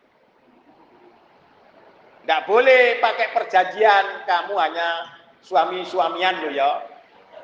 [2.22, 5.10] Tidak boleh pakai perjanjian, kamu hanya
[5.42, 6.72] suami-suamian loh ya.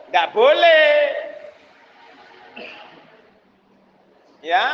[0.07, 0.87] Tidak boleh.
[4.39, 4.65] Ya,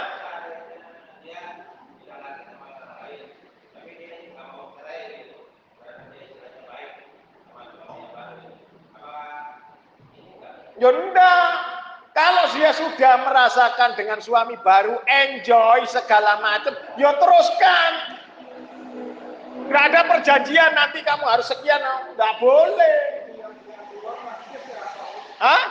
[10.74, 11.50] Ya enggak.
[12.14, 18.13] Kalau dia sudah merasakan dengan suami baru, enjoy segala macam, ya teruskan.
[19.64, 21.80] Enggak ada perjanjian nanti kamu harus sekian,
[22.12, 22.98] enggak boleh.
[25.40, 25.64] Hah?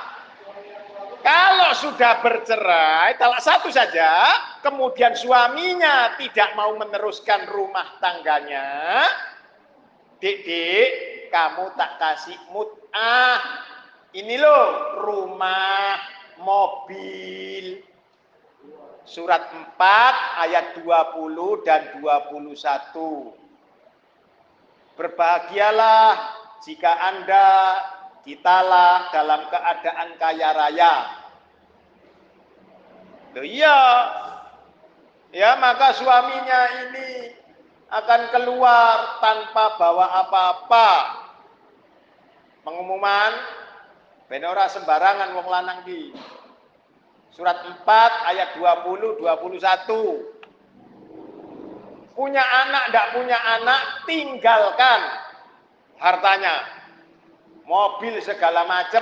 [1.24, 4.28] Kalau sudah bercerai, talak satu saja,
[4.60, 9.07] kemudian suaminya tidak mau meneruskan rumah tangganya,
[10.20, 13.40] dik-dik, kamu tak kasih mut'ah,
[14.11, 15.95] ini loh rumah,
[16.44, 17.80] mobil.
[19.07, 23.43] Surat 4 ayat 20 dan 21.
[24.94, 26.10] Berbahagialah
[26.64, 27.49] jika Anda
[28.24, 30.95] ditalak dalam keadaan kaya raya.
[33.34, 33.80] Loh iya.
[35.34, 37.34] Ya, maka suaminya ini
[37.90, 40.91] akan keluar tanpa bawa apa-apa.
[42.61, 43.34] Pengumuman
[44.34, 46.10] Ben ora sembarangan wong lanang di
[47.34, 47.86] Surat 4
[48.34, 50.43] ayat 20 21.
[52.14, 55.02] Punya anak ndak punya anak tinggalkan
[55.98, 56.61] hartanya.
[57.64, 59.02] Mobil segala macam.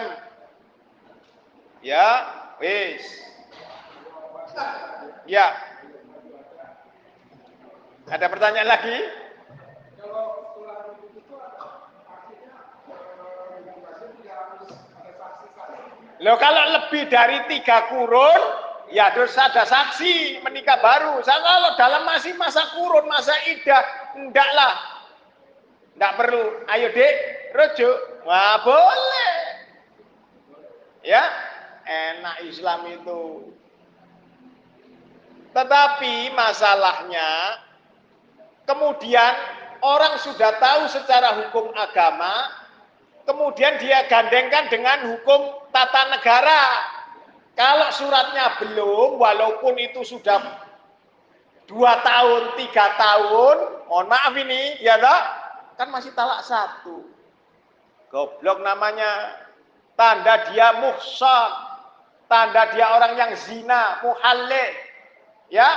[1.81, 2.07] Ya,
[2.61, 3.03] wis.
[5.25, 5.49] Ya.
[8.05, 8.97] Ada pertanyaan lagi?
[16.21, 18.41] Loh kalau lebih dari tiga kurun,
[18.91, 21.23] ya harus ada saksi menikah baru.
[21.23, 23.83] Saya kalau dalam masih masa kurun, masa idah,
[24.19, 24.75] enggak lah.
[25.95, 26.45] Enggak perlu.
[26.67, 27.15] Ayo dek,
[27.55, 27.97] rujuk.
[28.27, 29.33] Wah boleh.
[31.01, 31.23] Ya,
[31.87, 33.49] enak Islam itu.
[35.51, 37.59] Tetapi masalahnya,
[38.69, 39.33] kemudian
[39.83, 42.53] orang sudah tahu secara hukum agama,
[43.25, 46.63] kemudian dia gandengkan dengan hukum tata negara.
[47.55, 50.39] Kalau suratnya belum, walaupun itu sudah
[51.67, 53.57] dua tahun, tiga tahun,
[53.91, 55.21] mohon maaf ini, ya tak?
[55.75, 57.11] Kan masih talak satu.
[58.11, 59.39] Goblok namanya.
[59.95, 61.51] Tanda dia muhsan.
[62.31, 64.65] Tanda dia orang yang zina, muhalle.
[65.51, 65.67] Ya,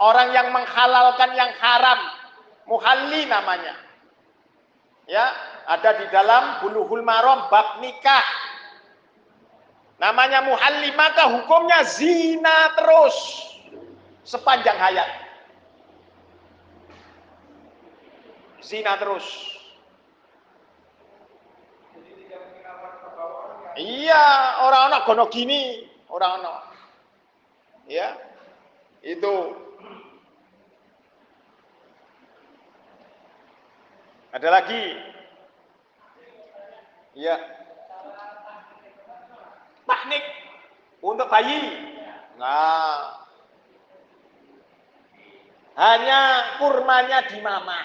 [0.00, 2.00] orang yang menghalalkan yang haram.
[2.64, 3.76] Muhalli namanya.
[5.10, 5.26] Ya,
[5.66, 8.24] ada di dalam buluhul marom bab nikah.
[10.00, 13.16] Namanya muhalli maka hukumnya zina terus
[14.24, 15.08] sepanjang hayat.
[18.64, 19.26] Zina terus.
[23.76, 24.24] Iya,
[24.66, 26.64] orang-orang gono gini, orang-orang.
[27.86, 28.18] Ya.
[29.00, 29.56] Itu
[34.30, 34.94] Ada lagi?
[37.18, 37.59] Ya.
[39.90, 40.24] Teknik
[41.02, 41.58] untuk bayi.
[42.38, 43.26] Nah.
[45.74, 46.20] Hanya
[46.62, 47.82] kurmanya di mama.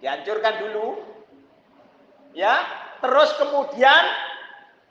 [0.00, 1.04] Dihancurkan dulu.
[2.32, 2.64] Ya.
[3.04, 4.04] Terus kemudian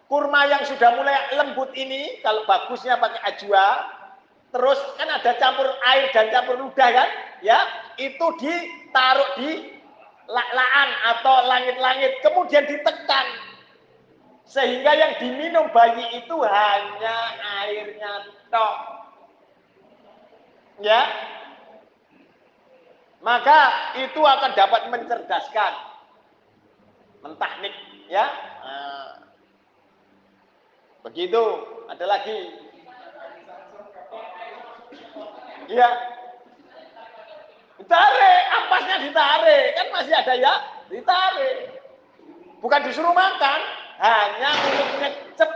[0.09, 3.65] kurma yang sudah mulai lembut ini kalau bagusnya pakai ajwa
[4.49, 7.09] terus kan ada campur air dan campur ludah kan
[7.45, 7.61] ya
[8.01, 9.77] itu ditaruh di
[10.25, 13.48] laan atau langit-langit kemudian ditekan
[14.49, 17.17] sehingga yang diminum bayi itu hanya
[17.61, 18.13] airnya
[18.49, 18.77] tok.
[20.81, 21.05] Ya.
[23.21, 25.73] Maka itu akan dapat mencerdaskan.
[27.21, 27.75] Mentahnik
[28.09, 28.25] ya.
[28.65, 29.09] Nah,
[31.05, 31.43] begitu.
[31.93, 32.39] Ada lagi?
[35.69, 35.89] Ya.
[37.77, 39.65] Ditarik, ampasnya ditarik.
[39.77, 40.53] Kan masih ada ya,
[40.89, 41.57] ditarik.
[42.59, 45.51] Bukan disuruh makan, hanya untuk ngecep.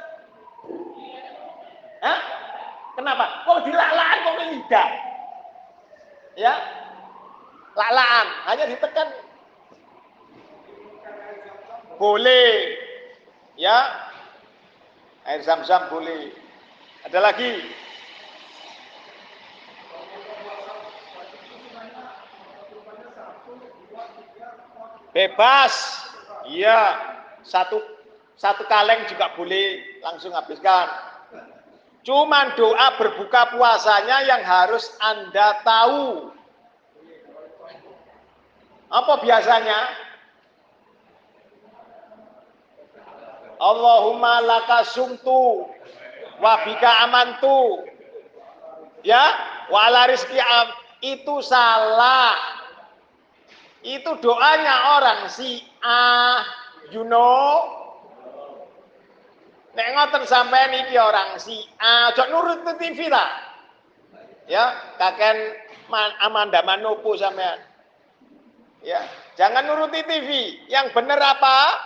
[2.03, 2.19] Hah?
[2.93, 3.25] Kenapa?
[3.47, 4.89] Kok dilalaan kok tidak?
[6.33, 6.53] Ya,
[7.73, 9.09] lalaan hanya ditekan
[11.97, 12.77] boleh
[13.57, 13.77] ya
[15.25, 16.33] air zam-zam boleh
[17.05, 17.61] ada lagi
[25.13, 25.73] bebas
[26.49, 26.97] iya
[27.45, 27.92] satu
[28.37, 30.89] satu kaleng juga boleh langsung habiskan.
[32.03, 36.35] Cuman doa berbuka puasanya yang harus Anda tahu.
[38.91, 39.79] Apa biasanya?
[43.63, 45.71] Allahumma laka sumtu
[46.43, 47.87] wa bika amantu.
[49.07, 49.23] Ya,
[49.71, 50.67] wa ala rizki am.
[50.99, 52.35] Itu salah.
[53.83, 56.39] Itu doanya orang si A,
[56.95, 57.82] you know,
[59.73, 63.29] Nek ngoten sampean iki orang si A, aja nurut TV lah.
[64.45, 64.69] Ya,
[65.01, 65.57] kakek
[66.21, 67.57] Amanda Manopo sampean.
[68.83, 68.99] Ya,
[69.39, 70.59] jangan nuruti TV.
[70.67, 71.79] Yang benar apa?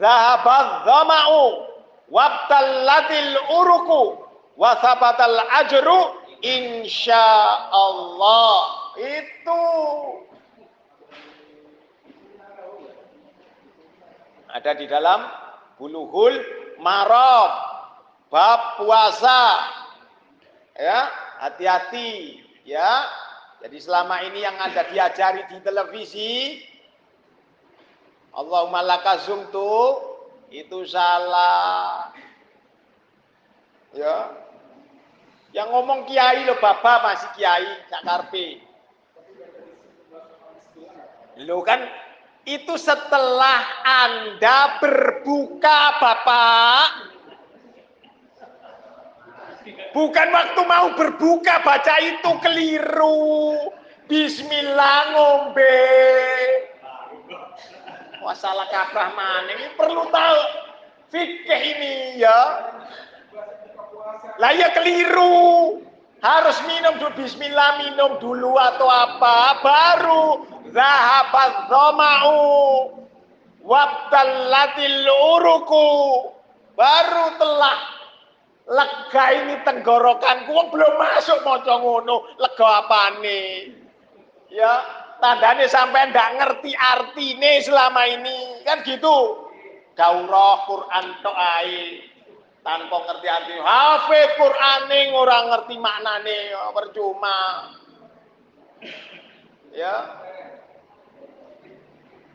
[0.00, 1.68] Zahabaz zama'u
[2.08, 4.24] wabtallatil uruku
[4.56, 7.76] wa sabatal ajru insyaallah.
[8.96, 9.62] Itu
[14.50, 15.28] ada di dalam
[15.76, 17.52] buluhul marob,
[18.32, 19.42] bab puasa.
[20.80, 21.12] Ya,
[21.44, 23.04] hati-hati ya.
[23.60, 26.64] Jadi selama ini yang Anda diajari di televisi
[28.30, 30.00] Allahumma laka zumtu
[30.48, 32.14] itu salah.
[33.92, 34.32] Ya.
[35.50, 38.62] Yang ngomong kiai lo bapak masih kiai gak karpe.
[41.42, 41.82] Lo kan
[42.48, 46.88] itu setelah Anda berbuka, Bapak.
[49.90, 53.70] Bukan waktu mau berbuka baca itu keliru.
[54.06, 55.86] Bismillah ngombe.
[58.20, 60.40] Masalah kaprah mana ini perlu tahu
[61.10, 62.40] fikih ini ya.
[64.38, 65.82] Lah ya keliru.
[66.20, 70.26] Harus minum dulu bismillah minum dulu atau apa baru
[70.70, 72.38] zahabat dhama'u
[73.62, 75.88] wabtallatil uruku
[76.74, 77.78] baru telah
[78.70, 80.54] lega ini tenggorokanku.
[80.72, 83.42] Belum masuk maca ngono lega apane?
[84.50, 84.72] Ya
[85.18, 88.64] tandane sampai ndak ngerti artine selama ini.
[88.64, 89.46] Kan gitu.
[89.98, 92.08] Daurah Quran tok ae.
[92.60, 93.52] Tanpa ngerti arti.
[93.56, 97.72] Hafid Qur'ane ora ngerti maknane percuma.
[99.72, 100.20] Ya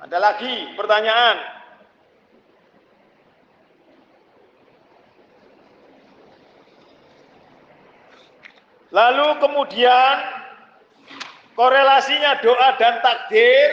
[0.03, 1.37] ada lagi pertanyaan?
[8.95, 10.15] Lalu kemudian
[11.55, 13.69] korelasinya doa dan takdir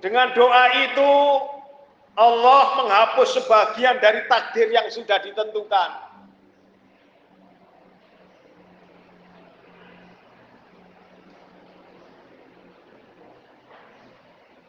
[0.00, 1.12] dengan doa itu
[2.14, 6.03] Allah menghapus sebagian dari takdir yang sudah ditentukan.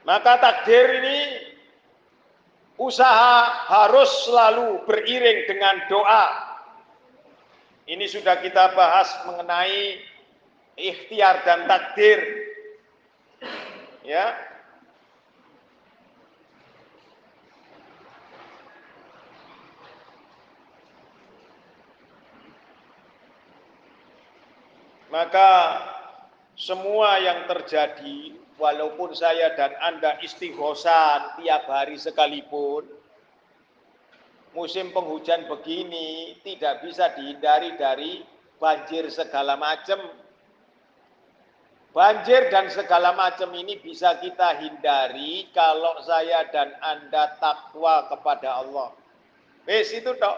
[0.05, 1.19] Maka takdir ini
[2.77, 6.27] usaha harus selalu beriring dengan doa.
[7.89, 9.97] Ini sudah kita bahas mengenai
[10.77, 12.21] ikhtiar dan takdir.
[14.05, 14.37] Ya.
[25.09, 25.81] Maka
[26.53, 32.87] semua yang terjadi walaupun saya dan Anda istighosan tiap hari sekalipun,
[34.55, 38.23] musim penghujan begini tidak bisa dihindari dari
[38.57, 39.99] banjir segala macam.
[41.95, 48.91] Banjir dan segala macam ini bisa kita hindari kalau saya dan Anda takwa kepada Allah.
[49.63, 50.37] Wes itu dok.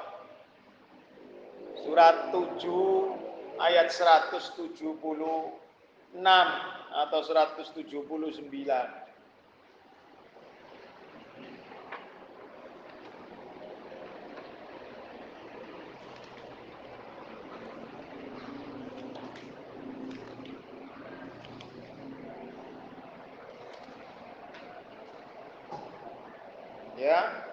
[1.82, 2.62] Surat 7
[3.58, 4.78] ayat 170
[6.14, 6.20] 6
[6.94, 9.08] atau 179.
[26.98, 27.48] Ya,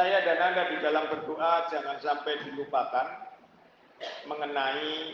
[0.00, 3.04] Saya dan Anda di dalam berdoa jangan sampai dilupakan
[4.24, 5.12] mengenai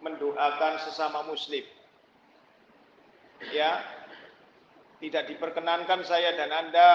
[0.00, 1.60] mendoakan sesama muslim.
[3.52, 3.84] Ya,
[4.96, 6.88] tidak diperkenankan saya dan Anda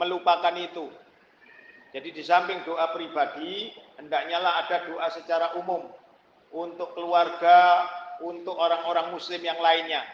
[0.00, 0.88] melupakan itu.
[1.92, 3.68] Jadi di samping doa pribadi,
[4.00, 5.92] hendaknya lah ada doa secara umum
[6.56, 7.84] untuk keluarga,
[8.24, 10.08] untuk orang-orang muslim yang lainnya.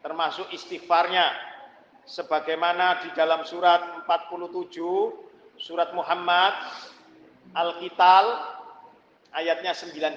[0.00, 1.47] Termasuk istighfarnya.
[2.08, 6.56] Sebagaimana di dalam surat 47, surat Muhammad,
[7.52, 8.26] Al-Qital,
[9.36, 10.16] ayatnya 19.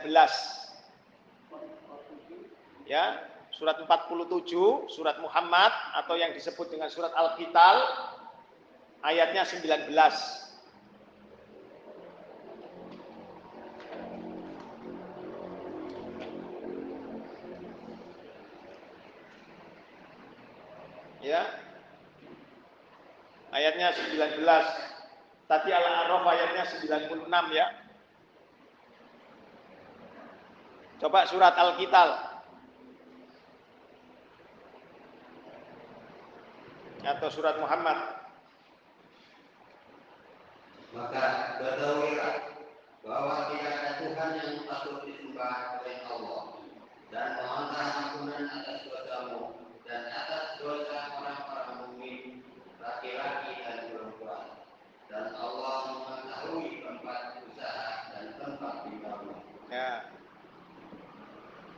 [2.88, 3.19] Ya,
[3.51, 7.77] surat 47, surat Muhammad atau yang disebut dengan surat Al-Qital
[9.03, 9.91] ayatnya 19.
[21.22, 21.45] Ya.
[23.51, 24.43] Ayatnya 19.
[25.47, 27.67] Tadi Al-A'raf ayatnya 96 ya.
[31.01, 32.31] Coba surat Al-Qital
[37.01, 37.97] atau surat Muhammad.
[40.91, 42.35] Maka ketahuilah
[43.01, 46.43] bahwa tidak ada Tuhan yang patut disembah selain Allah
[47.09, 49.57] dan mohonlah ampunan atas dosamu
[49.88, 52.19] dan atas dosa orang-orang mukmin
[52.77, 54.45] laki-laki dan perempuan
[55.09, 59.35] dan Allah mengetahui tempat usaha dan tempat tinggalmu.
[59.72, 60.03] Ya.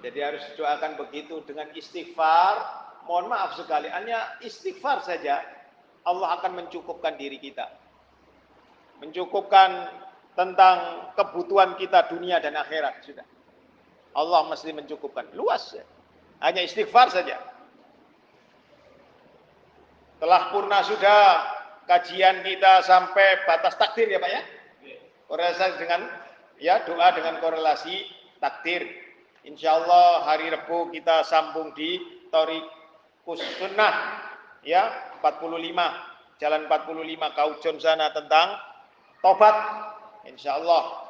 [0.03, 2.59] Jadi harus doakan begitu dengan istighfar
[3.07, 5.39] mohon maaf sekali, hanya istighfar saja
[6.03, 7.69] Allah akan mencukupkan diri kita.
[8.99, 9.87] Mencukupkan
[10.35, 13.23] tentang kebutuhan kita dunia dan akhirat sudah.
[14.13, 15.31] Allah mesti mencukupkan.
[15.37, 15.85] Luas ya.
[16.43, 17.39] Hanya istighfar saja.
[20.19, 21.21] Telah purna sudah
[21.87, 24.41] kajian kita sampai batas takdir ya Pak ya.
[25.27, 26.22] Korelasi dengan
[26.57, 28.05] ya doa dengan korelasi
[28.41, 28.85] takdir.
[29.43, 31.99] Insya Allah hari Rebu kita sambung di
[32.31, 32.63] Torik
[33.59, 34.23] sunnah
[34.63, 38.55] ya 45 jalan 45 kaujon sana tentang
[39.19, 39.55] tobat.
[40.23, 41.03] Insya Allah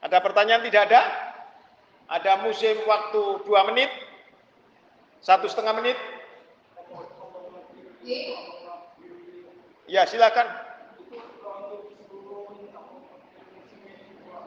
[0.00, 1.02] ada pertanyaan tidak ada?
[2.10, 3.92] Ada musim waktu dua menit?
[5.20, 5.98] Satu setengah menit?
[9.84, 10.69] Ya silakan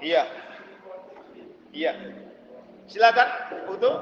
[0.03, 0.23] iya
[1.71, 1.91] iya
[2.91, 3.29] silakan
[3.71, 3.95] untuk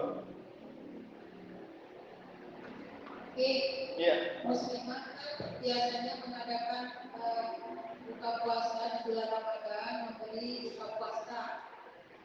[4.01, 4.43] Iya.
[4.43, 5.07] Muslimah
[5.63, 6.83] biasanya mengadakan
[7.15, 7.45] uh,
[8.09, 11.41] buka puasa di bulan Ramadan, memberi buka puasa.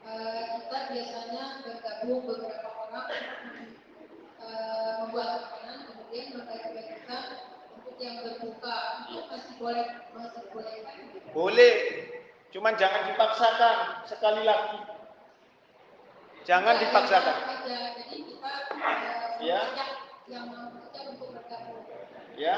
[0.03, 3.11] Uh, kita biasanya bergabung beberapa orang
[4.43, 7.25] uh, membuat makanan, kemudian membagi-bagikan
[7.79, 8.79] untuk yang berbuka.
[9.07, 10.97] Itu masih boleh, masih boleh kan?
[11.31, 11.75] Boleh,
[12.57, 13.77] cuman jangan dipaksakan
[14.09, 14.81] sekali lagi.
[16.49, 17.37] Jangan dipaksakan.
[17.69, 18.53] Jadi kita
[19.45, 19.61] ya.
[20.25, 20.49] yang
[22.37, 22.57] Ya,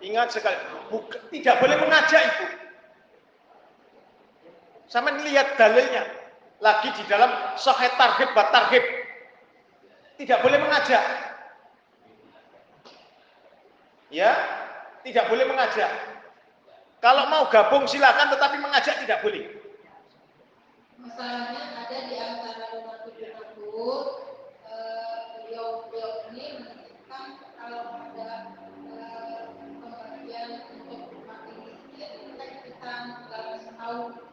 [0.00, 0.56] ingat sekali,
[0.88, 2.46] buka, tidak boleh mengajak itu.
[4.88, 6.04] Sama lihat dalilnya.
[6.64, 7.28] Lagi di dalam
[7.60, 8.84] sahih tarhib bat tarhib.
[10.16, 11.04] Tidak boleh mengajak.
[14.08, 14.32] Ya,
[15.04, 16.15] tidak boleh mengajak.
[17.06, 19.46] Kalau mau gabung silakan tetapi mengajak tidak boleh.
[20.98, 24.26] Masalahnya ada di antara donatur-donatur
[24.66, 28.58] eh, beliau-beliau ini menentukan kalau ada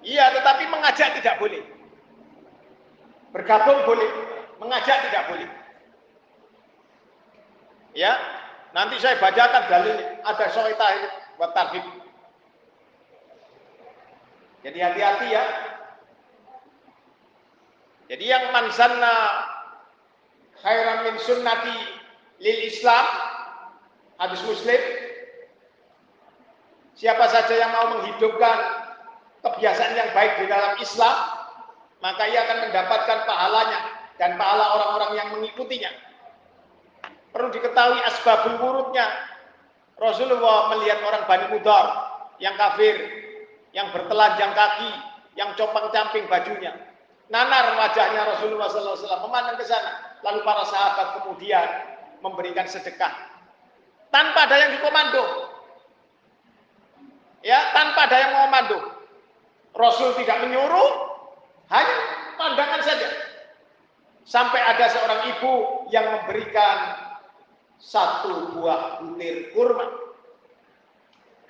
[0.02, 1.62] Iya, tetapi mengajak tidak boleh.
[3.30, 4.10] Bergabung boleh,
[4.58, 5.50] mengajak tidak boleh.
[7.94, 8.18] Ya,
[8.74, 10.88] nanti saya bacakan dalil ada soita
[11.38, 12.03] buat tarhib.
[14.64, 15.45] Jadi hati-hati ya.
[18.07, 19.15] Jadi yang manzanna
[20.64, 21.77] khairan min sunnati
[22.40, 23.06] lil Islam
[24.19, 24.81] hadis Muslim
[26.95, 28.57] siapa saja yang mau menghidupkan
[29.44, 31.15] kebiasaan yang baik di dalam Islam,
[31.99, 33.80] maka ia akan mendapatkan pahalanya
[34.15, 35.91] dan pahala orang-orang yang mengikutinya.
[37.35, 39.10] Perlu diketahui asbabul wurudnya.
[39.99, 41.85] Rasulullah melihat orang Bani Mudar
[42.41, 42.94] yang kafir,
[43.74, 44.91] yang bertelanjang kaki,
[45.34, 46.74] yang compang-camping bajunya.
[47.34, 50.22] Nanar wajahnya Rasulullah SAW memandang ke sana.
[50.22, 51.66] Lalu para sahabat kemudian
[52.22, 53.34] memberikan sedekah
[54.14, 55.50] tanpa ada yang dikomando.
[57.44, 58.80] Ya, tanpa ada yang mengomando.
[59.74, 60.91] Rasul tidak menyuruh,
[61.74, 61.98] hanya
[62.40, 63.10] pandangan saja.
[64.24, 67.04] Sampai ada seorang ibu yang memberikan
[67.82, 69.84] satu buah butir kurma.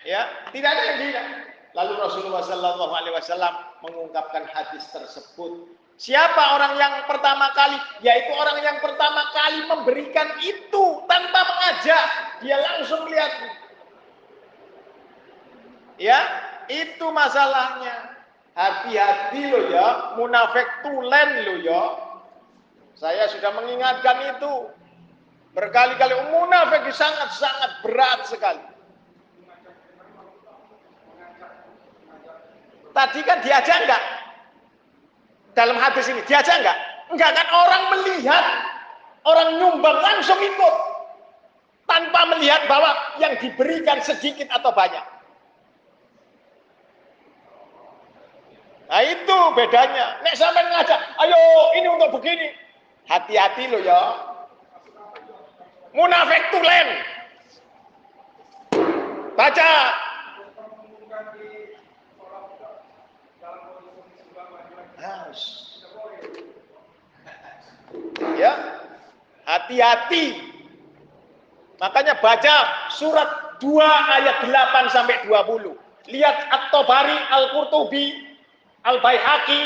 [0.01, 1.25] Ya, tidak ada yang tidak.
[1.73, 5.73] Lalu Rasulullah Shallallahu Alaihi Wasallam mengungkapkan hadis tersebut.
[5.97, 7.77] Siapa orang yang pertama kali?
[8.05, 12.05] Yaitu orang yang pertama kali memberikan itu tanpa mengajak.
[12.45, 13.31] Dia langsung melihat.
[16.01, 16.19] Ya,
[16.69, 18.13] itu masalahnya.
[18.53, 21.83] Hati-hati loh ya, munafik tulen loh ya.
[22.93, 24.69] Saya sudah mengingatkan itu.
[25.57, 28.72] Berkali-kali munafik sangat-sangat berat sekali.
[32.93, 34.03] Tadi kan diajak enggak?
[35.57, 36.77] Dalam hadis ini diajak enggak?
[37.09, 38.45] Enggak kan orang melihat
[39.25, 40.75] orang nyumbang langsung ikut
[41.89, 45.03] tanpa melihat bahwa yang diberikan sedikit atau banyak.
[48.93, 50.21] Nah itu bedanya.
[50.21, 51.41] Nek sampai ngajak, ayo
[51.81, 52.53] ini untuk begini.
[53.09, 54.01] Hati-hati loh ya.
[55.97, 56.87] Munafik tulen.
[59.33, 59.71] Baca.
[68.39, 68.53] Ya.
[69.43, 70.39] Hati-hati.
[71.83, 75.75] Makanya baca surat 2 ayat 8 sampai 20.
[76.07, 78.15] Lihat At-Tabari, Al-Qurtubi,
[78.87, 79.61] Al-Baihaqi,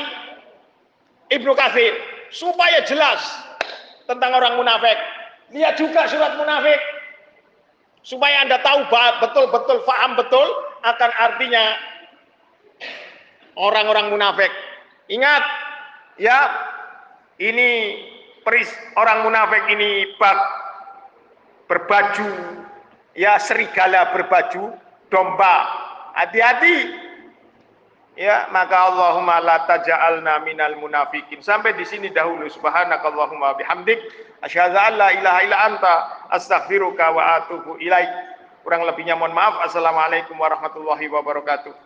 [1.33, 1.93] Ibnu Katsir
[2.33, 3.21] supaya jelas
[4.09, 4.97] tentang orang munafik.
[5.53, 6.79] Lihat juga surat munafik
[8.01, 8.87] supaya Anda tahu
[9.21, 10.47] betul-betul faham betul
[10.83, 11.63] akan artinya
[13.59, 14.51] orang-orang munafik.
[15.07, 15.43] Ingat
[16.19, 16.37] ya,
[17.39, 17.99] ini
[18.43, 20.39] peris orang munafik ini bak
[21.67, 22.31] berbaju
[23.15, 24.75] ya serigala berbaju
[25.11, 25.85] domba.
[26.17, 27.07] Hati-hati
[28.17, 31.37] Ya, maka Allahumma la taj'alna minal munafikin.
[31.45, 32.49] Sampai di sini dahulu.
[32.49, 34.01] Subhanakallahumma bihamdik
[34.41, 35.93] asyhadu an la ilaha illa anta
[36.33, 38.09] astaghfiruka wa atubu ilaik.
[38.65, 39.61] Kurang lebihnya mohon maaf.
[39.69, 41.71] Assalamualaikum warahmatullahi wabarakatuh.